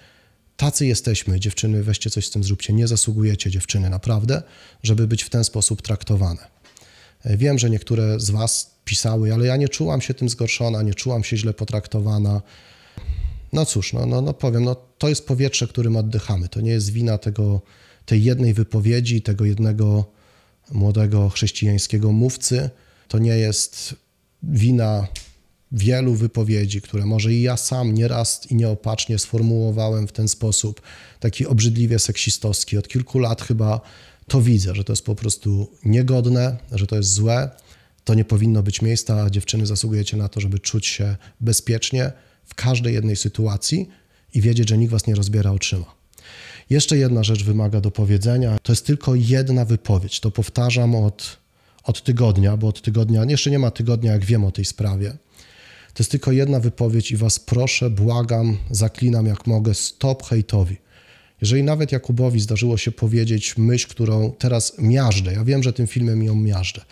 [0.58, 2.74] tacy jesteśmy, dziewczyny, weźcie coś z tym zróbcie.
[2.74, 4.44] Nie zasługujecie, dziewczyny, naprawdę,
[4.84, 6.48] żeby być w ten sposób traktowane.
[7.26, 11.24] Wiem, że niektóre z Was pisały, ale ja nie czułam się tym zgorszona, nie czułam
[11.24, 12.42] się źle potraktowana.
[13.54, 16.50] No cóż, no, no, no powiem, no, to jest powietrze, którym oddychamy.
[16.50, 17.62] To nie jest wina tego,
[18.06, 20.06] tej jednej wypowiedzi, tego jednego
[20.72, 22.70] młodego chrześcijańskiego mówcy.
[23.08, 23.96] To nie jest
[24.44, 25.08] wina
[25.72, 30.82] wielu wypowiedzi, które może i ja sam nieraz i nieopatrznie sformułowałem w ten sposób,
[31.20, 32.78] taki obrzydliwie seksistowski.
[32.78, 33.82] Od kilku lat chyba
[34.28, 37.50] to widzę, że to jest po prostu niegodne, że to jest złe.
[38.04, 42.12] To nie powinno być miejsca, a dziewczyny zasługujecie na to, żeby czuć się bezpiecznie
[42.46, 43.90] w każdej jednej sytuacji
[44.34, 45.96] i wiedzieć, że nikt was nie rozbiera oczyma.
[46.70, 48.58] Jeszcze jedna rzecz wymaga do powiedzenia.
[48.64, 50.20] To jest tylko jedna wypowiedź.
[50.20, 51.38] To powtarzam od,
[51.84, 55.18] od tygodnia, bo od tygodnia, jeszcze nie ma tygodnia, jak wiem o tej sprawie.
[55.94, 60.78] To jest tylko jedna wypowiedź i was proszę, błagam, zaklinam jak mogę, stop hejtowi.
[61.42, 66.24] Jeżeli nawet Jakubowi zdarzyło się powiedzieć myśl, którą teraz miażdżę, ja wiem, że tym filmem
[66.24, 66.86] ją miażdżę,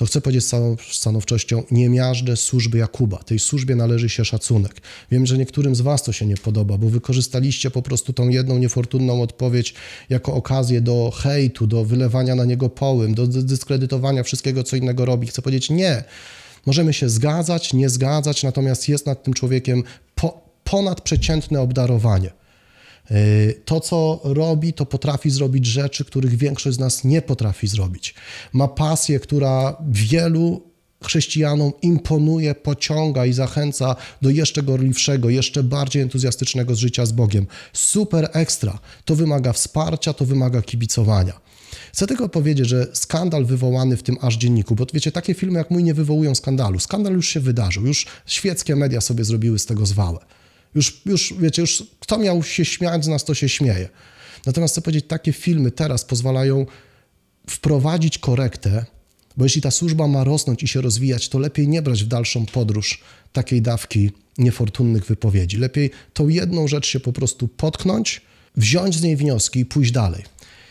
[0.00, 3.18] to chcę powiedzieć z całą stanowczością, nie miażdżę służby Jakuba.
[3.18, 4.80] Tej służbie należy się szacunek.
[5.10, 8.58] Wiem, że niektórym z was to się nie podoba, bo wykorzystaliście po prostu tą jedną
[8.58, 9.74] niefortunną odpowiedź
[10.10, 15.26] jako okazję do hejtu, do wylewania na niego połym, do dyskredytowania wszystkiego, co innego robi.
[15.26, 16.04] Chcę powiedzieć nie.
[16.66, 19.82] Możemy się zgadzać, nie zgadzać, natomiast jest nad tym człowiekiem
[20.14, 22.39] po, ponadprzeciętne obdarowanie.
[23.10, 28.14] Y, to, co robi, to potrafi zrobić rzeczy, których większość z nas nie potrafi zrobić.
[28.52, 30.70] Ma pasję, która wielu
[31.04, 37.46] chrześcijanom imponuje, pociąga i zachęca do jeszcze gorliwszego, jeszcze bardziej entuzjastycznego życia z Bogiem.
[37.72, 38.78] Super ekstra.
[39.04, 41.40] To wymaga wsparcia, to wymaga kibicowania.
[41.92, 45.70] Chcę tylko powiedzieć, że skandal wywołany w tym aż dzienniku, bo wiecie, takie filmy jak
[45.70, 46.78] mój nie wywołują skandalu.
[46.78, 50.18] Skandal już się wydarzył, już świeckie media sobie zrobiły z tego zwałę.
[50.74, 53.88] Już, już, wiecie, już kto miał się śmiać z nas, to się śmieje.
[54.46, 56.66] Natomiast chcę powiedzieć, takie filmy teraz pozwalają
[57.48, 58.84] wprowadzić korektę,
[59.36, 62.46] bo jeśli ta służba ma rosnąć i się rozwijać, to lepiej nie brać w dalszą
[62.46, 63.00] podróż
[63.32, 65.56] takiej dawki niefortunnych wypowiedzi.
[65.56, 68.20] Lepiej tą jedną rzecz się po prostu potknąć,
[68.56, 70.24] wziąć z niej wnioski i pójść dalej.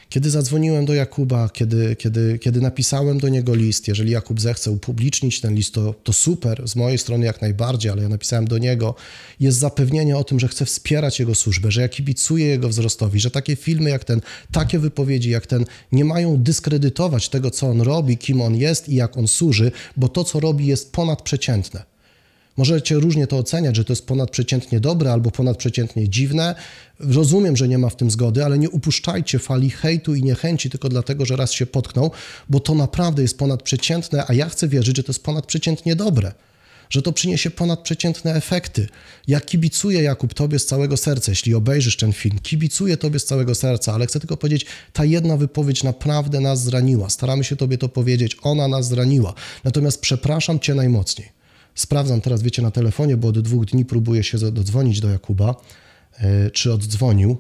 [0.10, 5.41] Kiedy zadzwoniłem do Jakuba, kiedy, kiedy, kiedy napisałem do niego list, jeżeli Jakub zechce upublicznić
[5.41, 8.95] ten list, to, to super, z mojej strony jak najbardziej, ale ja napisałem do niego,
[9.39, 13.32] jest zapewnienie o tym, że chcę wspierać jego służbę, że ja kibicuję jego wzrostowi, że
[13.32, 18.18] takie filmy jak ten, takie wypowiedzi jak ten nie mają dyskredytować tego, co on robi,
[18.18, 21.89] kim on jest i jak on służy, bo to, co robi, jest ponadprzeciętne.
[22.60, 26.55] Możecie różnie to oceniać, że to jest ponadprzeciętnie dobre albo ponadprzeciętnie dziwne.
[26.99, 30.89] Rozumiem, że nie ma w tym zgody, ale nie upuszczajcie fali hejtu i niechęci tylko
[30.89, 32.12] dlatego, że raz się potknął,
[32.49, 36.32] bo to naprawdę jest ponadprzeciętne, a ja chcę wierzyć, że to jest ponadprzeciętnie dobre
[36.89, 38.88] że to przyniesie ponadprzeciętne efekty.
[39.28, 42.39] Ja kibicuję, Jakub, Tobie z całego serca, jeśli obejrzysz ten film.
[42.39, 47.10] Kibicuję Tobie z całego serca, ale chcę tylko powiedzieć, ta jedna wypowiedź naprawdę nas zraniła.
[47.10, 49.34] Staramy się Tobie to powiedzieć, ona nas zraniła.
[49.64, 51.39] Natomiast przepraszam Cię najmocniej.
[51.76, 55.55] Sprawdzam teraz, wiecie, na telefonie, bo od dwóch dni próbuję się dodzwonić do Jakuba,
[56.17, 57.38] e, czy oddzwonił.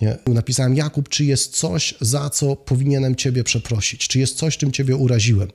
[0.00, 0.16] Nie.
[0.26, 4.08] Napisałem, Jakub, czy jest coś, za co powinienem Ciebie przeprosić?
[4.08, 5.48] Czy jest coś, czym Ciebie uraziłem?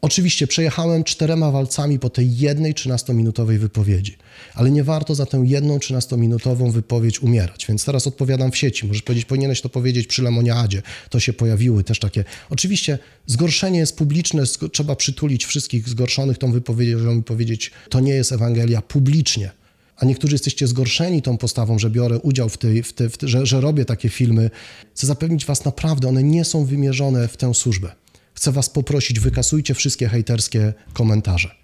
[0.00, 4.16] Oczywiście przejechałem czterema walcami po tej jednej 13-minutowej wypowiedzi,
[4.54, 8.86] ale nie warto za tę jedną 13-minutową wypowiedź umierać, więc teraz odpowiadam w sieci.
[8.86, 10.82] Możesz powiedzieć, powinieneś to powiedzieć przy lemoniadzie.
[11.10, 12.24] To się pojawiły też takie.
[12.50, 14.42] Oczywiście zgorszenie jest publiczne,
[14.72, 19.50] trzeba przytulić wszystkich zgorszonych tą wypowiedzią i powiedzieć, to nie jest Ewangelia publicznie.
[19.96, 23.46] A niektórzy jesteście zgorszeni tą postawą, że biorę udział w tej, w te, w że,
[23.46, 24.50] że robię takie filmy.
[24.94, 27.92] Chcę zapewnić Was naprawdę, one nie są wymierzone w tę służbę
[28.38, 31.54] chcę Was poprosić, wykasujcie wszystkie hejterskie komentarze.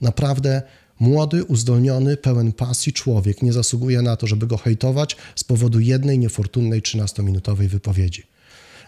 [0.00, 0.62] Naprawdę
[1.00, 6.18] młody, uzdolniony, pełen pasji człowiek nie zasługuje na to, żeby go hejtować z powodu jednej
[6.18, 8.22] niefortunnej 13-minutowej wypowiedzi.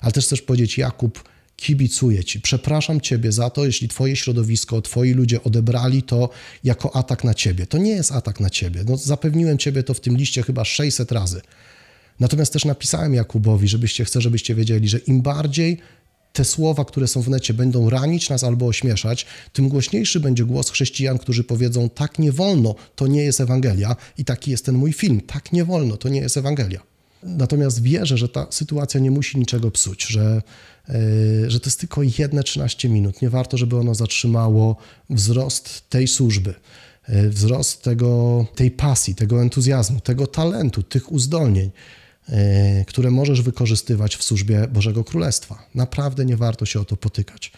[0.01, 5.13] Ale też chcesz powiedzieć, Jakub, kibicuję Ci, przepraszam Ciebie za to, jeśli Twoje środowisko, Twoi
[5.13, 6.31] ludzie odebrali to
[6.65, 7.67] jako atak na Ciebie.
[7.67, 8.85] To nie jest atak na Ciebie.
[8.87, 11.41] No, zapewniłem Ciebie to w tym liście chyba 600 razy.
[12.21, 15.79] Natomiast też napisałem Jakubowi, żebyście, chcę, żebyście wiedzieli, że im bardziej
[16.39, 20.71] te słowa, które są w necie, będą ranić nas albo ośmieszać, tym głośniejszy będzie głos
[20.71, 24.93] chrześcijan, którzy powiedzą: Tak nie wolno, to nie jest Ewangelia, i taki jest ten mój
[24.93, 25.21] film.
[25.21, 26.83] Tak nie wolno, to nie jest Ewangelia.
[27.23, 30.43] Natomiast wierzę, że ta sytuacja nie musi niczego psuć, że,
[30.89, 33.23] yy, że to jest tylko jedne 13 minut.
[33.23, 34.77] Nie warto, żeby ono zatrzymało
[35.11, 36.55] wzrost tej służby,
[37.09, 41.71] yy, wzrost tego, tej pasji, tego entuzjazmu, tego talentu, tych uzdolnień.
[42.29, 45.67] E, które możesz wykorzystywać w służbie Bożego Królestwa.
[45.75, 47.53] Naprawdę nie warto się o to potykać.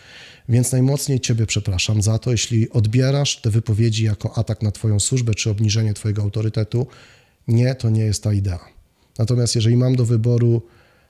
[0.49, 5.35] Więc najmocniej Ciebie przepraszam za to, jeśli odbierasz te wypowiedzi jako atak na Twoją służbę
[5.35, 6.87] czy obniżenie Twojego autorytetu.
[7.49, 8.69] Nie, to nie jest ta idea.
[9.19, 10.63] Natomiast jeżeli mam do wyboru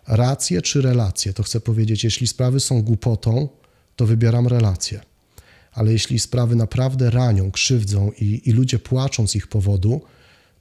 [0.08, 3.48] rację czy relację, to chcę powiedzieć, jeśli sprawy są głupotą,
[3.96, 5.00] to wybieram relację.
[5.72, 10.00] Ale jeśli sprawy naprawdę ranią, krzywdzą i, i ludzie płaczą z ich powodu,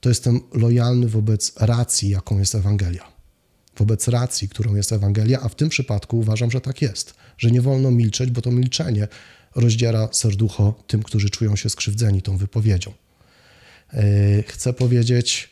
[0.00, 3.12] to jestem lojalny wobec racji, jaką jest Ewangelia.
[3.76, 7.62] Wobec racji, którą jest Ewangelia, a w tym przypadku uważam, że tak jest, że nie
[7.62, 9.08] wolno milczeć, bo to milczenie
[9.54, 12.92] rozdziera serducho tym, którzy czują się skrzywdzeni tą wypowiedzią.
[13.92, 15.50] Yy, chcę powiedzieć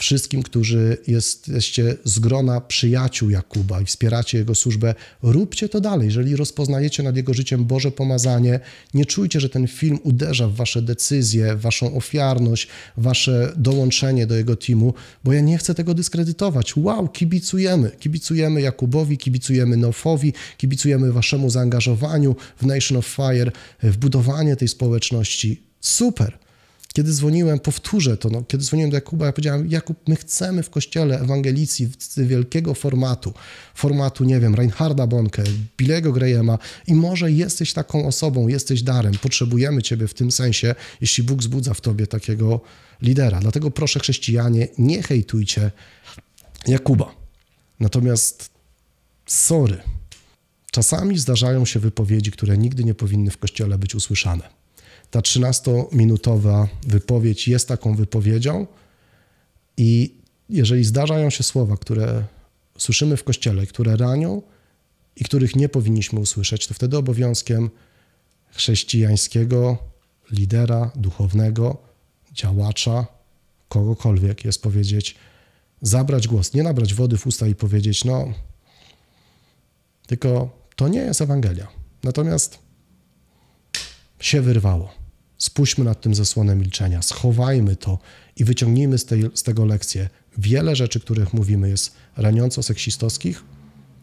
[0.00, 6.06] wszystkim, którzy jesteście z grona przyjaciół Jakuba i wspieracie jego służbę, róbcie to dalej.
[6.06, 8.60] Jeżeli rozpoznajecie nad jego życiem Boże pomazanie,
[8.94, 14.56] nie czujcie, że ten film uderza w wasze decyzje, waszą ofiarność, wasze dołączenie do jego
[14.56, 14.94] teamu,
[15.24, 16.76] bo ja nie chcę tego dyskredytować.
[16.76, 17.90] Wow, kibicujemy.
[17.90, 25.62] Kibicujemy Jakubowi, kibicujemy Nofowi, kibicujemy waszemu zaangażowaniu w Nation of Fire, w budowanie tej społeczności.
[25.80, 26.39] Super.
[26.94, 30.70] Kiedy dzwoniłem, powtórzę to, no, kiedy dzwoniłem do Jakuba, ja powiedziałem, Jakub, my chcemy w
[30.70, 33.34] kościele ewangelicji wielkiego formatu,
[33.74, 35.42] formatu, nie wiem, Reinharda Bonke,
[35.76, 41.24] Billego Grahama i może jesteś taką osobą, jesteś darem, potrzebujemy ciebie w tym sensie, jeśli
[41.24, 42.60] Bóg zbudza w tobie takiego
[43.02, 43.40] lidera.
[43.40, 45.70] Dlatego proszę chrześcijanie, nie hejtujcie
[46.66, 47.14] Jakuba.
[47.80, 48.50] Natomiast,
[49.26, 49.82] sorry,
[50.70, 54.59] czasami zdarzają się wypowiedzi, które nigdy nie powinny w kościele być usłyszane
[55.10, 58.66] ta 13-minutowa wypowiedź jest taką wypowiedzią
[59.76, 60.14] i
[60.48, 62.24] jeżeli zdarzają się słowa, które
[62.78, 64.42] słyszymy w kościele, które ranią
[65.16, 67.70] i których nie powinniśmy usłyszeć, to wtedy obowiązkiem
[68.50, 69.78] chrześcijańskiego
[70.30, 71.82] lidera, duchownego,
[72.32, 73.06] działacza,
[73.68, 75.14] kogokolwiek jest powiedzieć,
[75.82, 78.32] zabrać głos, nie nabrać wody w usta i powiedzieć, no,
[80.06, 81.68] tylko to nie jest Ewangelia.
[82.02, 82.58] Natomiast
[84.20, 84.99] się wyrwało.
[85.40, 87.98] Spójrzmy nad tym zasłonem milczenia, schowajmy to
[88.36, 90.08] i wyciągnijmy z, tej, z tego lekcję.
[90.38, 93.42] Wiele rzeczy, których mówimy, jest raniąco seksistowskich.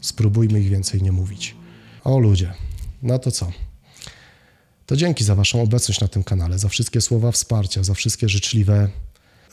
[0.01, 1.55] Spróbujmy ich więcej nie mówić.
[2.03, 2.53] O ludzie,
[3.03, 3.51] no to co?
[4.85, 8.89] To dzięki za Waszą obecność na tym kanale, za wszystkie słowa wsparcia, za wszystkie życzliwe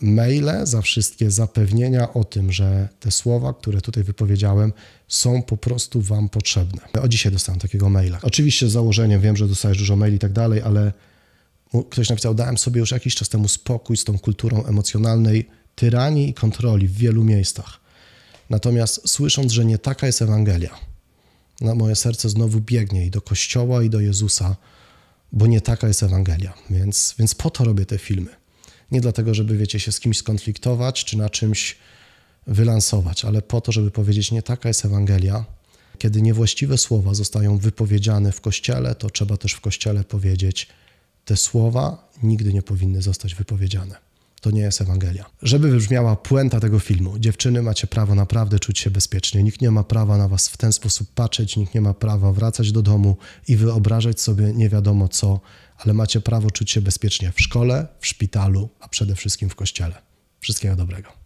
[0.00, 4.72] maile, za wszystkie zapewnienia o tym, że te słowa, które tutaj wypowiedziałem,
[5.08, 6.82] są po prostu Wam potrzebne.
[7.02, 8.18] O dzisiaj dostałem takiego maila.
[8.22, 10.92] Oczywiście z założeniem wiem, że dostajesz dużo maili i tak dalej, ale
[11.82, 16.34] ktoś napisał, dałem sobie już jakiś czas temu spokój z tą kulturą emocjonalnej tyranii i
[16.34, 17.80] kontroli w wielu miejscach.
[18.50, 20.78] Natomiast słysząc, że nie taka jest Ewangelia,
[21.60, 24.56] na moje serce znowu biegnie i do Kościoła, i do Jezusa,
[25.32, 26.54] bo nie taka jest Ewangelia.
[26.70, 28.30] Więc, więc po to robię te filmy.
[28.90, 31.76] Nie dlatego, żeby, wiecie, się z kimś skonfliktować, czy na czymś
[32.46, 35.44] wylansować, ale po to, żeby powiedzieć, nie taka jest Ewangelia.
[35.98, 40.68] Kiedy niewłaściwe słowa zostają wypowiedziane w Kościele, to trzeba też w Kościele powiedzieć,
[41.24, 43.96] te słowa nigdy nie powinny zostać wypowiedziane.
[44.40, 45.24] To nie jest Ewangelia.
[45.42, 49.42] Żeby wybrzmiała puenta tego filmu, dziewczyny macie prawo naprawdę czuć się bezpiecznie.
[49.42, 52.72] Nikt nie ma prawa na was w ten sposób patrzeć, nikt nie ma prawa wracać
[52.72, 53.16] do domu
[53.48, 55.40] i wyobrażać sobie nie wiadomo co,
[55.78, 60.02] ale macie prawo czuć się bezpiecznie w szkole, w szpitalu, a przede wszystkim w kościele.
[60.40, 61.23] Wszystkiego dobrego.